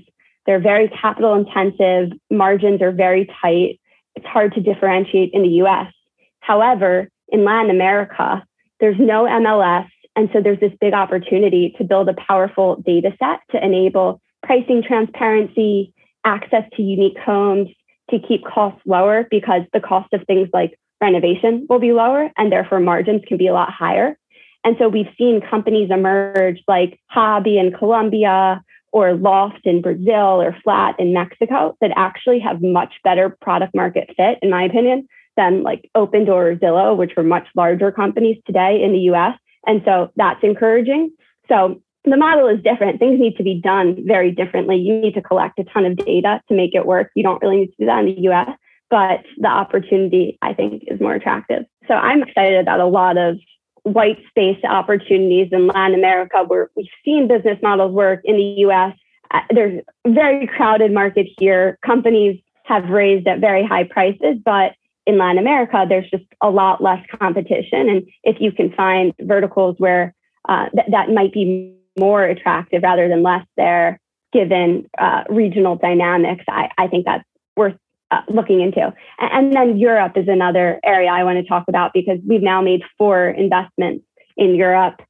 [0.47, 3.81] they're very capital intensive, margins are very tight.
[4.15, 5.93] It's hard to differentiate in the US.
[6.41, 8.45] However, in Latin America,
[8.81, 9.89] there's no MLS.
[10.17, 14.83] And so there's this big opportunity to build a powerful data set to enable pricing
[14.87, 15.95] transparency,
[16.25, 17.69] access to unique homes,
[18.11, 22.53] to keep costs lower because the cost of things like renovation will be lower and
[22.53, 24.17] therefore margins can be a lot higher.
[24.65, 30.57] And so we've seen companies emerge like Habi in Colombia or Loft in Brazil or
[30.63, 35.63] Flat in Mexico that actually have much better product market fit, in my opinion, than
[35.63, 39.37] like Opendoor or Zillow, which are much larger companies today in the US.
[39.67, 41.13] And so that's encouraging.
[41.49, 42.99] So the model is different.
[42.99, 44.77] Things need to be done very differently.
[44.77, 47.11] You need to collect a ton of data to make it work.
[47.15, 48.49] You don't really need to do that in the US,
[48.91, 51.65] but the opportunity, I think, is more attractive.
[51.87, 53.39] So I'm excited about a lot of
[53.85, 58.95] white space opportunities in Latin America where we've seen business models work in the US.
[59.31, 61.79] Uh, there's a very crowded market here.
[61.85, 64.73] Companies have raised at very high prices, but
[65.07, 67.89] in Latin America, there's just a lot less competition.
[67.89, 70.15] And if you can find verticals where
[70.49, 74.01] uh, th- that might be more attractive rather than less there,
[74.33, 77.25] given uh, regional dynamics, I, I think that's
[77.57, 77.77] worth
[78.11, 78.93] uh, looking into.
[79.19, 82.83] And then Europe is another area I want to talk about because we've now made
[82.97, 84.05] four investments
[84.37, 85.01] in Europe.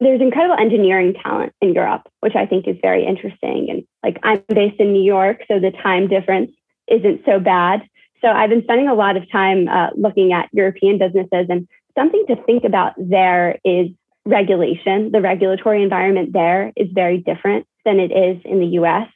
[0.00, 3.68] There's incredible engineering talent in Europe, which I think is very interesting.
[3.70, 6.50] And like I'm based in New York, so the time difference
[6.88, 7.82] isn't so bad.
[8.22, 12.24] So I've been spending a lot of time uh, looking at European businesses, and something
[12.28, 13.88] to think about there is
[14.24, 15.10] regulation.
[15.10, 19.08] The regulatory environment there is very different than it is in the US.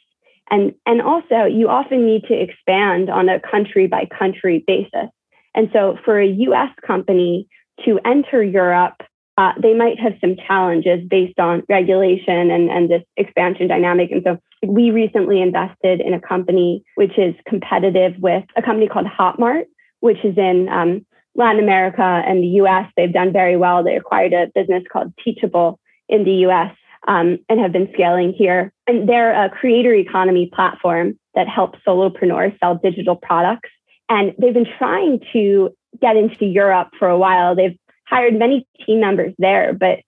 [0.50, 5.10] And, and also, you often need to expand on a country by country basis.
[5.54, 7.48] And so, for a US company
[7.84, 9.02] to enter Europe,
[9.38, 14.10] uh, they might have some challenges based on regulation and, and this expansion dynamic.
[14.10, 19.06] And so, we recently invested in a company which is competitive with a company called
[19.06, 19.64] Hotmart,
[20.00, 22.90] which is in um, Latin America and the US.
[22.96, 23.84] They've done very well.
[23.84, 25.78] They acquired a business called Teachable
[26.08, 26.74] in the US
[27.06, 28.72] um, and have been scaling here.
[28.86, 33.68] And they're a creator economy platform that helps solopreneurs sell digital products.
[34.08, 37.54] And they've been trying to get into Europe for a while.
[37.54, 40.00] They've hired many team members there, but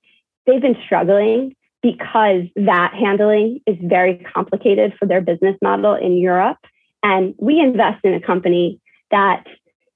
[0.46, 6.58] they've been struggling because that handling is very complicated for their business model in Europe.
[7.02, 9.44] And we invest in a company that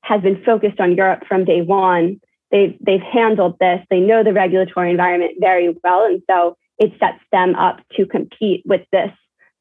[0.02, 2.20] has been focused on Europe from day one.
[2.50, 3.80] They've, they've handled this.
[3.90, 6.04] They know the regulatory environment very well.
[6.04, 9.10] And so it sets them up to compete with this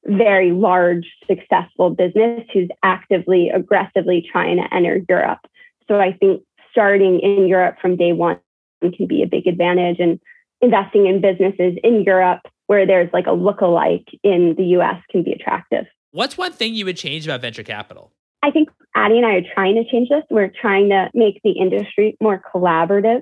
[0.05, 5.39] very large, successful business who's actively, aggressively trying to enter Europe.
[5.87, 8.39] So I think starting in Europe from day one
[8.81, 10.19] can be a big advantage and
[10.61, 15.33] investing in businesses in Europe where there's like a look-alike in the US can be
[15.33, 15.85] attractive.
[16.11, 18.13] What's one thing you would change about venture capital?
[18.43, 20.23] I think Addie and I are trying to change this.
[20.29, 23.21] We're trying to make the industry more collaborative.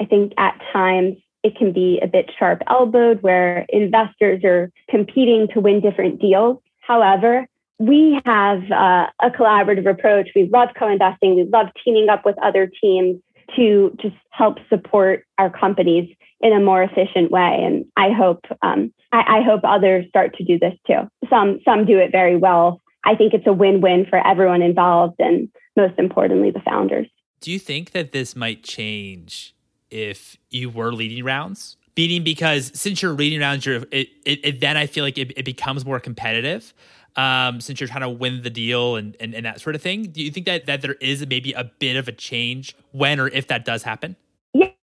[0.00, 5.48] I think at times it can be a bit sharp elbowed where investors are competing
[5.54, 6.58] to win different deals.
[6.80, 7.46] However,
[7.78, 10.30] we have uh, a collaborative approach.
[10.34, 13.20] We love co investing, we love teaming up with other teams
[13.56, 16.08] to just help support our companies
[16.40, 17.60] in a more efficient way.
[17.64, 21.08] And I hope um, I, I hope others start to do this too.
[21.30, 22.80] Some some do it very well.
[23.04, 27.06] I think it's a win-win for everyone involved, and most importantly, the founders.
[27.40, 29.54] Do you think that this might change
[29.90, 31.76] if you were leading rounds?
[31.96, 35.32] Meaning, because since you're leading rounds, you're it, it, it then I feel like it,
[35.36, 36.72] it becomes more competitive.
[37.16, 40.10] Um, since you're trying to win the deal and, and, and that sort of thing.
[40.10, 43.28] Do you think that, that there is maybe a bit of a change when or
[43.28, 44.16] if that does happen?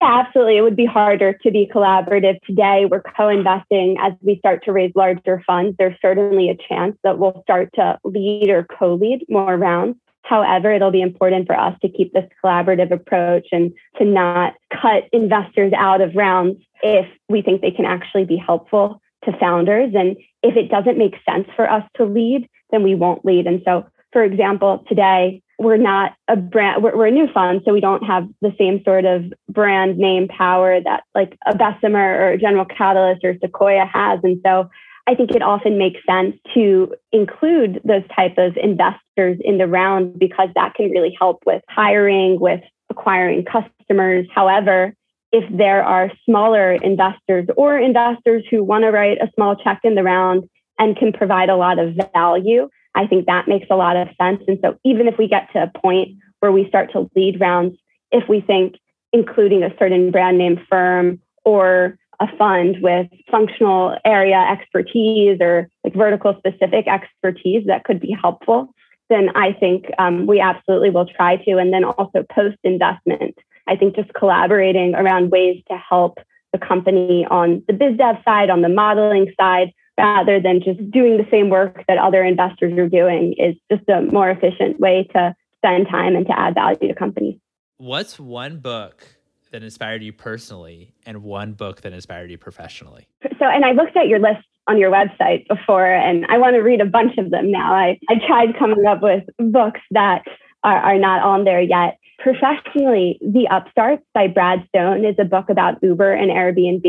[0.01, 0.57] Yeah, absolutely.
[0.57, 2.87] It would be harder to be collaborative today.
[2.91, 5.77] We're co investing as we start to raise larger funds.
[5.79, 9.97] There's certainly a chance that we'll start to lead or co lead more rounds.
[10.23, 15.05] However, it'll be important for us to keep this collaborative approach and to not cut
[15.13, 19.93] investors out of rounds if we think they can actually be helpful to founders.
[19.95, 23.47] And if it doesn't make sense for us to lead, then we won't lead.
[23.47, 27.73] And so, for example, today, we're not a brand we're, we're, a new fund so
[27.73, 32.37] we don't have the same sort of brand name power that like a bessemer or
[32.39, 34.21] general catalyst or sequoia has.
[34.23, 34.71] And so
[35.07, 40.19] i think it often makes sense to include those type of investors in the round
[40.19, 44.27] because that can really help with hiring with acquiring customers.
[44.35, 44.95] However
[45.33, 49.95] if there are smaller investors or investors who want to write a small check in
[49.95, 50.49] the round
[50.79, 54.43] and can provide a lot of value I think that makes a lot of sense.
[54.49, 57.77] And so even if we get to a point where we start to lead rounds,
[58.11, 58.77] if we think
[59.13, 65.95] including a certain brand name firm or a fund with functional area expertise or like
[65.95, 68.75] vertical specific expertise that could be helpful,
[69.09, 71.57] then I think um, we absolutely will try to.
[71.57, 73.37] And then also post investment,
[73.67, 76.19] I think just collaborating around ways to help
[76.53, 81.19] the company on the biz dev side, on the modeling side, rather than just doing
[81.19, 85.35] the same work that other investors are doing is just a more efficient way to
[85.59, 87.39] spend time and to add value to companies.
[87.77, 89.07] What's one book
[89.53, 93.09] that inspired you personally and one book that inspired you professionally?
[93.39, 96.61] So, and I looked at your list on your website before, and I want to
[96.61, 97.75] read a bunch of them now.
[97.75, 100.23] I, I tried coming up with books that
[100.63, 101.99] are, are not on there yet.
[102.19, 106.85] Professionally, The Upstarts by Brad Stone is a book about Uber and Airbnb.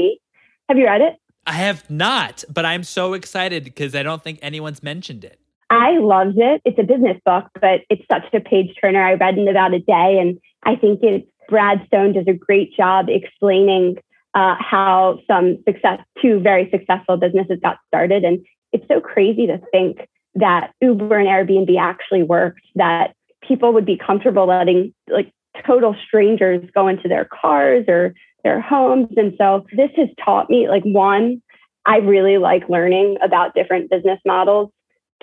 [0.70, 1.16] Have you read it?
[1.46, 5.39] I have not, but I'm so excited because I don't think anyone's mentioned it.
[5.70, 6.62] I loved it.
[6.66, 9.04] It's a business book, but it's such a page turner.
[9.04, 12.76] I read in about a day, and I think it's Brad Stone does a great
[12.76, 13.98] job explaining
[14.34, 18.24] uh, how some success, two very successful businesses got started.
[18.24, 23.16] And it's so crazy to think that Uber and Airbnb actually worked, that
[23.46, 25.32] people would be comfortable letting like
[25.66, 28.14] total strangers go into their cars or
[28.44, 29.10] their homes.
[29.18, 31.42] And so this has taught me like one,
[31.86, 34.70] I really like learning about different business models.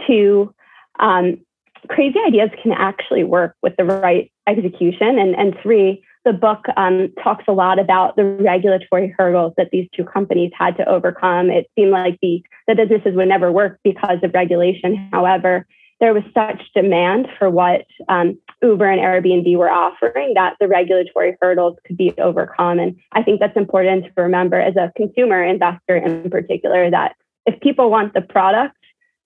[0.07, 0.55] Two,
[0.99, 1.39] um,
[1.89, 5.19] crazy ideas can actually work with the right execution.
[5.19, 9.89] And, and three, the book um, talks a lot about the regulatory hurdles that these
[9.95, 11.51] two companies had to overcome.
[11.51, 15.09] It seemed like the, the businesses would never work because of regulation.
[15.13, 15.67] However,
[16.01, 21.37] there was such demand for what um, Uber and Airbnb were offering that the regulatory
[21.41, 22.79] hurdles could be overcome.
[22.79, 27.61] And I think that's important to remember as a consumer investor in particular that if
[27.61, 28.77] people want the product,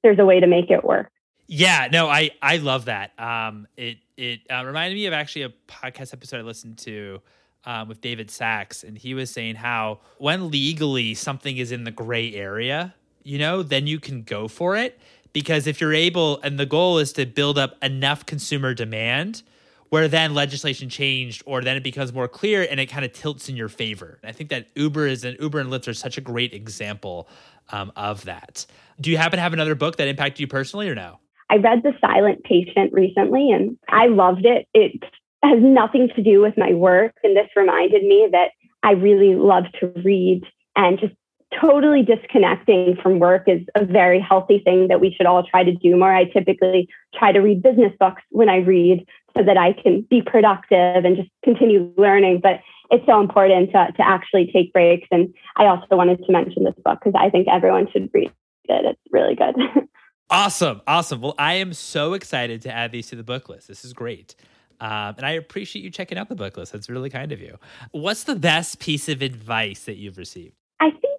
[0.03, 1.11] there's a way to make it work.
[1.47, 3.19] Yeah, no, I I love that.
[3.19, 7.21] Um, it it uh, reminded me of actually a podcast episode I listened to
[7.65, 11.91] um, with David Sacks, and he was saying how when legally something is in the
[11.91, 14.99] gray area, you know, then you can go for it
[15.33, 19.43] because if you're able and the goal is to build up enough consumer demand
[19.89, 23.51] where then legislation changed or then it becomes more clear and it kind of tilts
[23.51, 24.19] in your favor.
[24.25, 27.29] I think that Uber is an Uber and Lyft are such a great example
[27.71, 28.65] um, of that.
[29.01, 31.19] Do you happen to have another book that impacted you personally or no?
[31.51, 34.67] I read The Silent Patient recently and I loved it.
[34.73, 35.03] It
[35.43, 37.13] has nothing to do with my work.
[37.23, 38.53] And this reminded me that
[38.83, 40.43] I really love to read
[40.75, 41.13] and just
[41.61, 45.73] totally disconnecting from work is a very healthy thing that we should all try to
[45.73, 46.15] do more.
[46.15, 50.23] I typically try to read business books when I read so that I can be
[50.23, 52.41] productive and just continue learning.
[52.43, 55.09] But it's so important to, to actually take breaks.
[55.11, 58.31] And I also wanted to mention this book because I think everyone should read
[58.69, 58.85] it.
[58.85, 59.55] It's really good.
[60.31, 60.83] awesome.
[60.87, 61.21] Awesome.
[61.21, 63.69] Well, I am so excited to add these to the book list.
[63.69, 64.35] This is great.
[64.81, 66.73] Um, and I appreciate you checking out the book list.
[66.73, 67.59] That's really kind of you.
[67.93, 70.57] What's the best piece of advice that you've received?
[70.81, 71.12] I think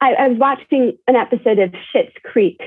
[0.00, 2.60] I, I was watching an episode of Schitt's Creek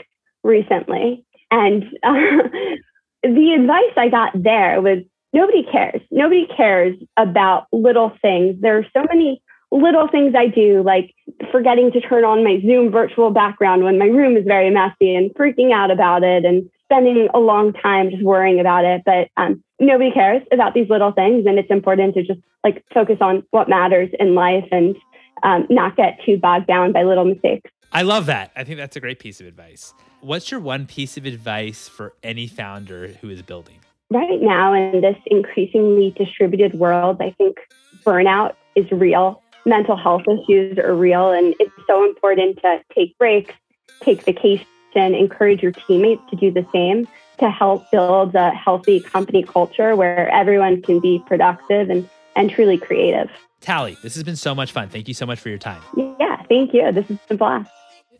[0.43, 2.13] recently, and uh,
[3.23, 4.99] the advice I got there was
[5.33, 6.01] nobody cares.
[6.11, 8.61] Nobody cares about little things.
[8.61, 11.13] There are so many little things I do, like
[11.51, 15.33] forgetting to turn on my Zoom virtual background when my room is very messy and
[15.33, 19.01] freaking out about it and spending a long time just worrying about it.
[19.03, 21.47] But um, nobody cares about these little things.
[21.47, 24.95] And it's important to just like focus on what matters in life and
[25.43, 27.69] um, not get too bogged down by little mistakes.
[27.91, 28.51] I love that.
[28.55, 29.93] I think that's a great piece of advice.
[30.21, 33.79] What's your one piece of advice for any founder who is building?
[34.09, 37.57] Right now, in this increasingly distributed world, I think
[38.03, 39.41] burnout is real.
[39.65, 43.53] Mental health issues are real, and it's so important to take breaks,
[44.01, 44.65] take vacation,
[44.95, 47.07] encourage your teammates to do the same
[47.39, 52.77] to help build a healthy company culture where everyone can be productive and, and truly
[52.77, 53.29] creative.
[53.63, 54.89] Tali, this has been so much fun.
[54.89, 55.81] Thank you so much for your time.
[55.95, 56.91] Yeah, thank you.
[56.91, 57.71] This has been a blast.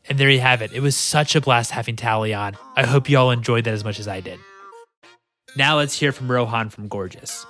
[0.10, 0.72] And there you have it.
[0.74, 2.58] It was such a blast having Tali on.
[2.76, 4.40] I hope you all enjoyed that as much as I did.
[5.56, 7.46] Now let's hear from Rohan from Gorgias.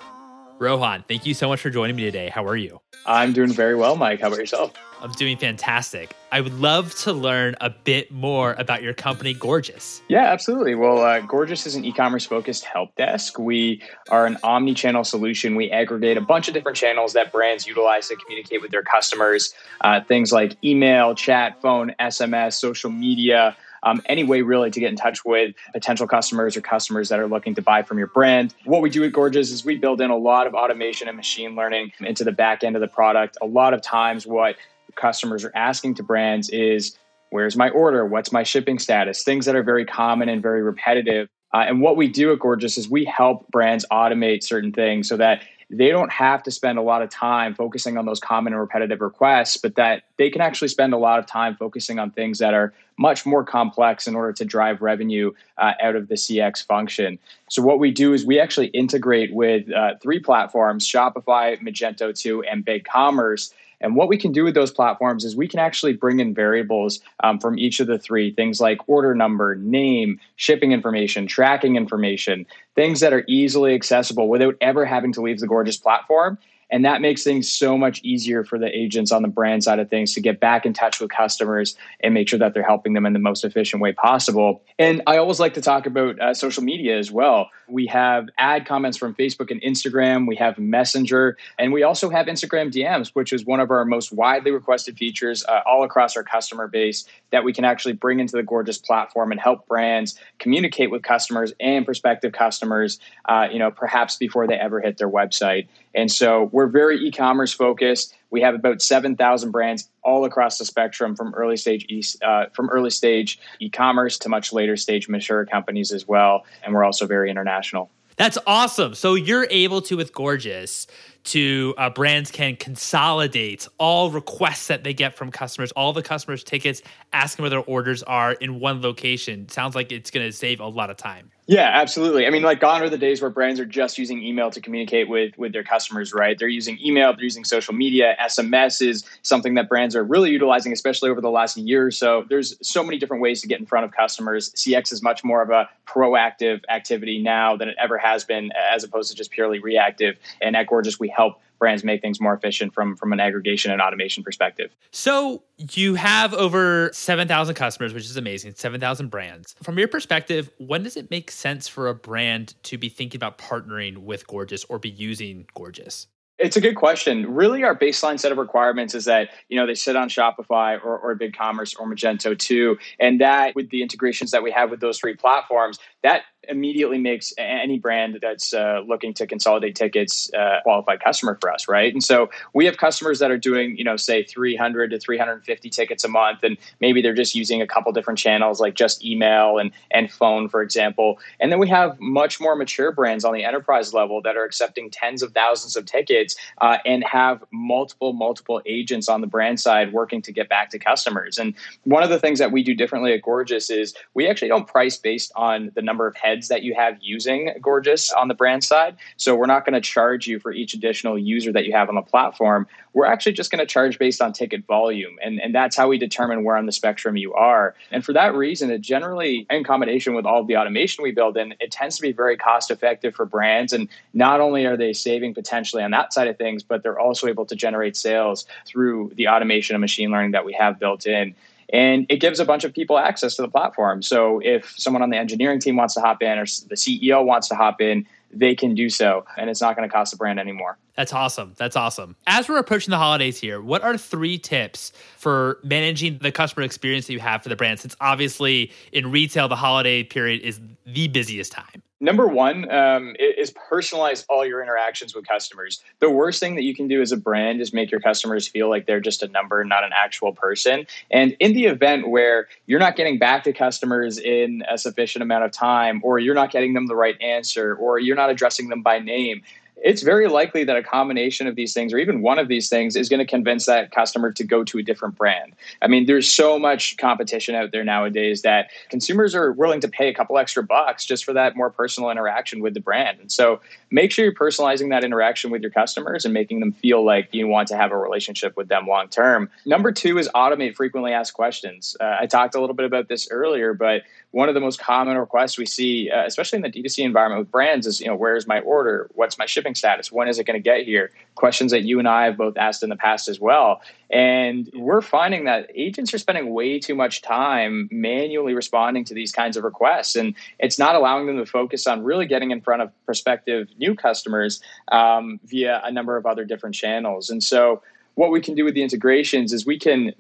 [0.63, 2.29] Rohan, thank you so much for joining me today.
[2.29, 2.79] How are you?
[3.05, 4.21] I'm doing very well, Mike.
[4.21, 4.71] How about yourself?
[5.01, 6.15] I'm doing fantastic.
[6.31, 10.01] I would love to learn a bit more about your company, Gorgias.
[10.07, 10.75] Yeah, absolutely.
[10.75, 13.37] Well, uh, Gorgias is an e commerce focused help desk.
[13.37, 15.55] We are an omni channel solution.
[15.55, 19.53] We aggregate a bunch of different channels that brands utilize to communicate with their customers,
[19.81, 24.89] uh, things like email, chat, phone, SMS, social media um, any way really to get
[24.89, 28.53] in touch with potential customers or customers that are looking to buy from your brand.
[28.65, 31.55] What we do at Gorgias is we build in a lot of automation and machine
[31.55, 33.37] learning into the back end of the product.
[33.41, 34.55] A lot of times, what
[34.95, 36.97] customers are asking to brands is,
[37.33, 38.05] Where's my order?
[38.05, 39.23] What's my shipping status?
[39.23, 41.27] Things that are very common and very repetitive.
[41.51, 45.17] Uh, and what we do at Gorgias is we help brands automate certain things so
[45.17, 48.59] that they don't have to spend a lot of time focusing on those common and
[48.59, 52.39] repetitive requests, but that they can actually spend a lot of time focusing on things
[52.39, 56.65] that are much more complex in order to drive revenue uh, out of the CX
[56.65, 57.17] function.
[57.49, 62.43] So, what we do is we actually integrate with uh, three platforms Shopify, Magento 2,
[62.43, 63.53] and BigCommerce
[63.83, 67.01] and what we can do with those platforms is we can actually bring in variables
[67.21, 72.45] um, from each of the three things like order number, name, shipping information, tracking information,
[72.75, 76.37] things that are easily accessible without ever having to leave the Gorgias platform.
[76.73, 79.91] And that makes things so much easier for the agents on the brand side of
[79.91, 83.05] things to get back in touch with customers and make sure that they're helping them
[83.05, 84.63] in the most efficient way possible.
[84.79, 87.51] And I always like to talk about uh, social media as well.
[87.67, 92.25] We have ad comments from Facebook and Instagram, we have Messenger, and we also have
[92.25, 96.23] Instagram DMs, which is one of our most widely requested features uh, all across our
[96.23, 100.89] customer base that we can actually bring into the Gorgias platform and help brands communicate
[100.89, 105.67] with customers and prospective customers, uh, you know, perhaps before they ever hit their website.
[105.95, 108.15] And so we're very e-commerce focused.
[108.31, 112.45] We have about seven thousand brands all across the spectrum, from early stage e- uh,
[112.53, 116.45] from early stage e-commerce to much later stage mature companies as well.
[116.63, 117.91] And we're also very international.
[118.15, 118.93] That's awesome.
[118.93, 120.87] So you're able to with Gorgias
[121.25, 126.43] to uh, brands can consolidate all requests that they get from customers, all the customers'
[126.43, 126.81] tickets,
[127.13, 129.47] asking where their orders are in one location.
[129.49, 131.31] Sounds like it's going to save a lot of time.
[131.45, 132.25] Yeah, absolutely.
[132.25, 135.09] I mean, like gone are the days where brands are just using email to communicate
[135.09, 136.39] with with their customers, right?
[136.39, 140.71] They're using email, they're using social media, SMS is something that brands are really utilizing,
[140.71, 142.25] especially over the last year or so.
[142.29, 144.51] There's so many different ways to get in front of customers.
[144.53, 148.85] CX is much more of a proactive activity now than it ever has been, as
[148.85, 150.15] opposed to just purely reactive.
[150.39, 153.81] And at Gorgias, we help brands make things more efficient from from an aggregation and
[153.81, 154.75] automation perspective.
[154.91, 159.55] So you have over 7,000 customers, which is amazing, 7,000 brands.
[159.63, 163.37] From your perspective, when does it make sense for a brand to be thinking about
[163.37, 166.07] partnering with Gorgias or be using Gorgias?
[166.39, 167.33] It's a good question.
[167.33, 170.97] Really, our baseline set of requirements is that you know they sit on Shopify or,
[170.97, 174.99] or BigCommerce or Magento 2, and that with the integrations that we have with those
[174.99, 181.01] three platforms, that immediately makes any brand that's uh, looking to consolidate tickets uh, qualified
[181.01, 181.93] customer for us, right?
[181.93, 186.03] And so we have customers that are doing, you know, say 300 to 350 tickets
[186.03, 189.71] a month, and maybe they're just using a couple different channels like just email and
[189.91, 191.19] and phone, for example.
[191.39, 194.89] And then we have much more mature brands on the enterprise level that are accepting
[194.89, 199.93] tens of thousands of tickets uh, and have multiple multiple agents on the brand side
[199.93, 201.37] working to get back to customers.
[201.37, 204.67] And one of the things that we do differently at Gorgias is we actually don't
[204.67, 208.63] price based on the number of heads that you have using Gorgias on the brand
[208.63, 208.97] side.
[209.17, 211.95] So we're not going to charge you for each additional user that you have on
[211.95, 212.67] the platform.
[212.93, 215.17] We're actually just going to charge based on ticket volume.
[215.23, 217.75] And, and that's how we determine where on the spectrum you are.
[217.91, 221.37] And for that reason, it generally, in combination with all of the automation we build
[221.37, 223.73] in, it tends to be very cost effective for brands.
[223.73, 227.27] And not only are they saving potentially on that side of things, but they're also
[227.27, 231.35] able to generate sales through the automation and machine learning that we have built in
[231.73, 234.03] and it gives a bunch of people access to the platform.
[234.03, 237.49] So if someone on the engineering team wants to hop in or the CEO wants
[237.49, 240.39] to hop in, they can do so and it's not going to cost the brand
[240.39, 240.77] anymore.
[240.95, 241.53] That's awesome.
[241.57, 242.15] That's awesome.
[242.27, 247.07] As we're approaching the holidays here, what are three tips for managing the customer experience
[247.07, 247.79] that you have for the brand?
[247.79, 251.82] Since obviously in retail, the holiday period is the busiest time.
[252.03, 255.81] Number one um, is personalize all your interactions with customers.
[255.99, 258.69] The worst thing that you can do as a brand is make your customers feel
[258.69, 260.85] like they're just a number, not an actual person.
[261.09, 265.45] And in the event where you're not getting back to customers in a sufficient amount
[265.45, 268.81] of time, or you're not getting them the right answer, or you're not addressing them
[268.81, 269.41] by name,
[269.77, 272.95] it's very likely that a combination of these things or even one of these things
[272.95, 275.53] is going to convince that customer to go to a different brand.
[275.81, 280.07] I mean, there's so much competition out there nowadays that consumers are willing to pay
[280.07, 283.19] a couple extra bucks just for that more personal interaction with the brand.
[283.19, 283.59] And so
[283.91, 287.47] make sure you're personalizing that interaction with your customers and making them feel like you
[287.47, 289.49] want to have a relationship with them long term.
[289.65, 291.97] Number two is automate frequently asked questions.
[291.99, 294.03] Uh, I talked a little bit about this earlier, but
[294.33, 297.51] one of the most common requests we see, uh, especially in the D2C environment with
[297.51, 299.07] brands, is you know where's my order?
[299.13, 300.11] What's my shipping status?
[300.11, 301.11] When is it going to get here?
[301.35, 303.83] Questions that you and I have both asked in the past as well.
[304.09, 309.31] And we're finding that agents are spending way too much time manually responding to these
[309.31, 312.81] kinds of requests, and it's not allowing them to focus on really getting in front
[312.81, 317.29] of prospective new customers um, via a number of other different channels.
[317.29, 317.83] And so
[318.15, 320.13] what we can do with the integrations is we can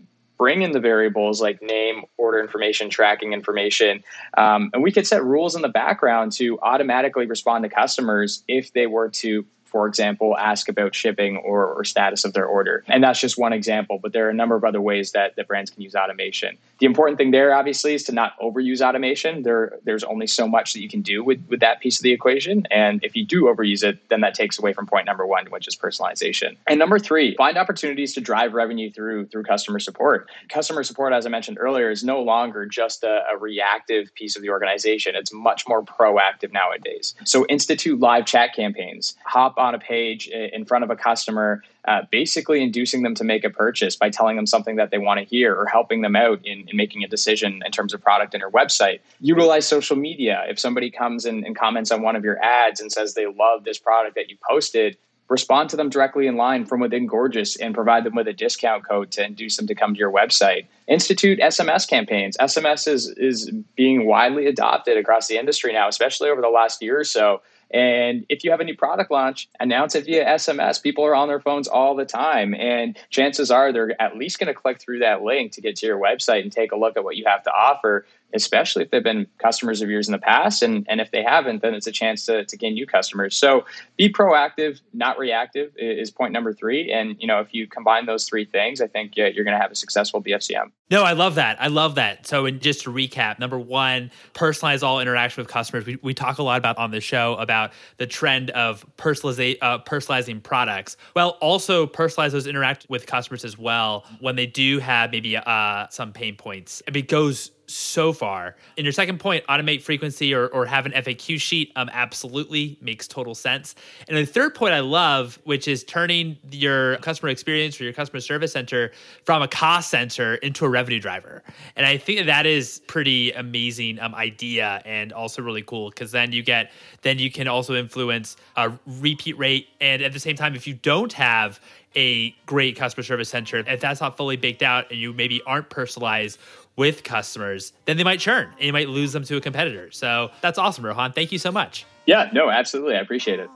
[0.43, 4.03] bring in the variables like name, order information, tracking information.
[4.37, 8.73] Um, and we could set rules in the background to automatically respond to customers if
[8.73, 12.83] they were to for example, ask about shipping or, or, status of their order.
[12.87, 15.47] And that's just one example, but there are a number of other ways that, that
[15.47, 16.57] brands can use automation.
[16.77, 19.41] The important thing there, obviously, is to not overuse automation.
[19.41, 22.11] There, there's only so much that you can do with, with that piece of the
[22.11, 22.67] equation.
[22.69, 25.67] And if you do overuse it, then that takes away from point number one, which
[25.67, 26.55] is personalization.
[26.67, 30.29] And number three, find opportunities to drive revenue through through customer support.
[30.49, 34.43] Customer support, as I mentioned earlier, is no longer just a, a reactive piece of
[34.43, 35.15] the organization.
[35.15, 37.15] It's much more proactive nowadays.
[37.25, 42.01] So institute live chat campaigns, hop on a page in front of a customer, uh,
[42.11, 45.25] basically inducing them to make a purchase by telling them something that they want to
[45.25, 48.39] hear or helping them out in, in making a decision in terms of product in
[48.39, 48.99] your website.
[49.19, 50.43] Utilize social media.
[50.47, 53.63] If somebody comes and, and comments on one of your ads and says they love
[53.63, 54.97] this product that you posted,
[55.29, 58.87] respond to them directly in line from within Gorgias and provide them with a discount
[58.87, 60.67] code to induce them to come to your website.
[60.87, 62.37] Institute SMS campaigns.
[62.37, 66.99] SMS is, is being widely adopted across the industry now, especially over the last year
[66.99, 67.41] or so.
[67.73, 70.81] And if you have a new product launch, announce it via SMS.
[70.81, 72.53] People are on their phones all the time.
[72.53, 75.87] And chances are they're at least going to click through that link to get to
[75.87, 79.03] your website and take a look at what you have to offer especially if they've
[79.03, 80.61] been customers of yours in the past.
[80.61, 83.35] And, and if they haven't, then it's a chance to, to gain new customers.
[83.35, 83.65] So
[83.97, 86.91] be proactive, not reactive is point number three.
[86.91, 89.61] And, you know, if you combine those three things, I think yeah, you're going to
[89.61, 90.71] have a successful BFCM.
[90.93, 91.59] No, I love that.
[91.59, 92.27] I love that.
[92.27, 95.87] So, in just to recap, number one, personalize all interaction with customers.
[95.87, 99.79] We, we talk a lot about on the show about the trend of personalize, uh,
[99.79, 100.97] personalizing products.
[101.15, 105.87] Well, also personalize those interact with customers as well when they do have maybe uh,
[105.89, 106.83] some pain points.
[106.85, 108.55] If it goes so far.
[108.77, 113.07] In your second point, automate frequency or, or have an FAQ sheet um, absolutely makes
[113.07, 113.75] total sense.
[114.07, 118.19] And the third point I love, which is turning your customer experience or your customer
[118.19, 118.91] service center
[119.23, 121.43] from a cost center into a revenue driver.
[121.75, 126.31] And I think that is pretty amazing um, idea and also really cool because then
[126.31, 126.71] you get
[127.01, 130.73] then you can also influence a repeat rate and at the same time if you
[130.73, 131.59] don't have
[131.95, 135.69] a great customer service center if that's not fully baked out and you maybe aren't
[135.69, 136.39] personalized
[136.75, 139.91] with customers, then they might churn and you might lose them to a competitor.
[139.91, 141.13] So that's awesome, Rohan.
[141.13, 141.85] Thank you so much.
[142.05, 142.95] Yeah, no, absolutely.
[142.95, 143.49] I appreciate it.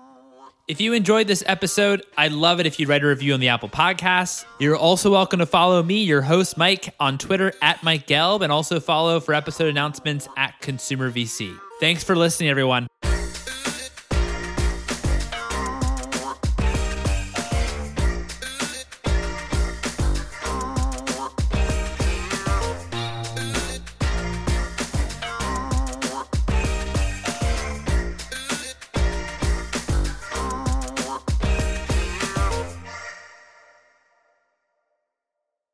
[0.68, 3.47] If you enjoyed this episode, I'd love it if you'd write a review on the
[3.47, 4.43] Apple Podcasts.
[4.59, 8.51] You're also welcome to follow me, your host, Mike, on Twitter at Mike Gelb, and
[8.51, 11.57] also follow for episode announcements at Consumer VC.
[11.80, 12.88] Thanks for listening, everyone.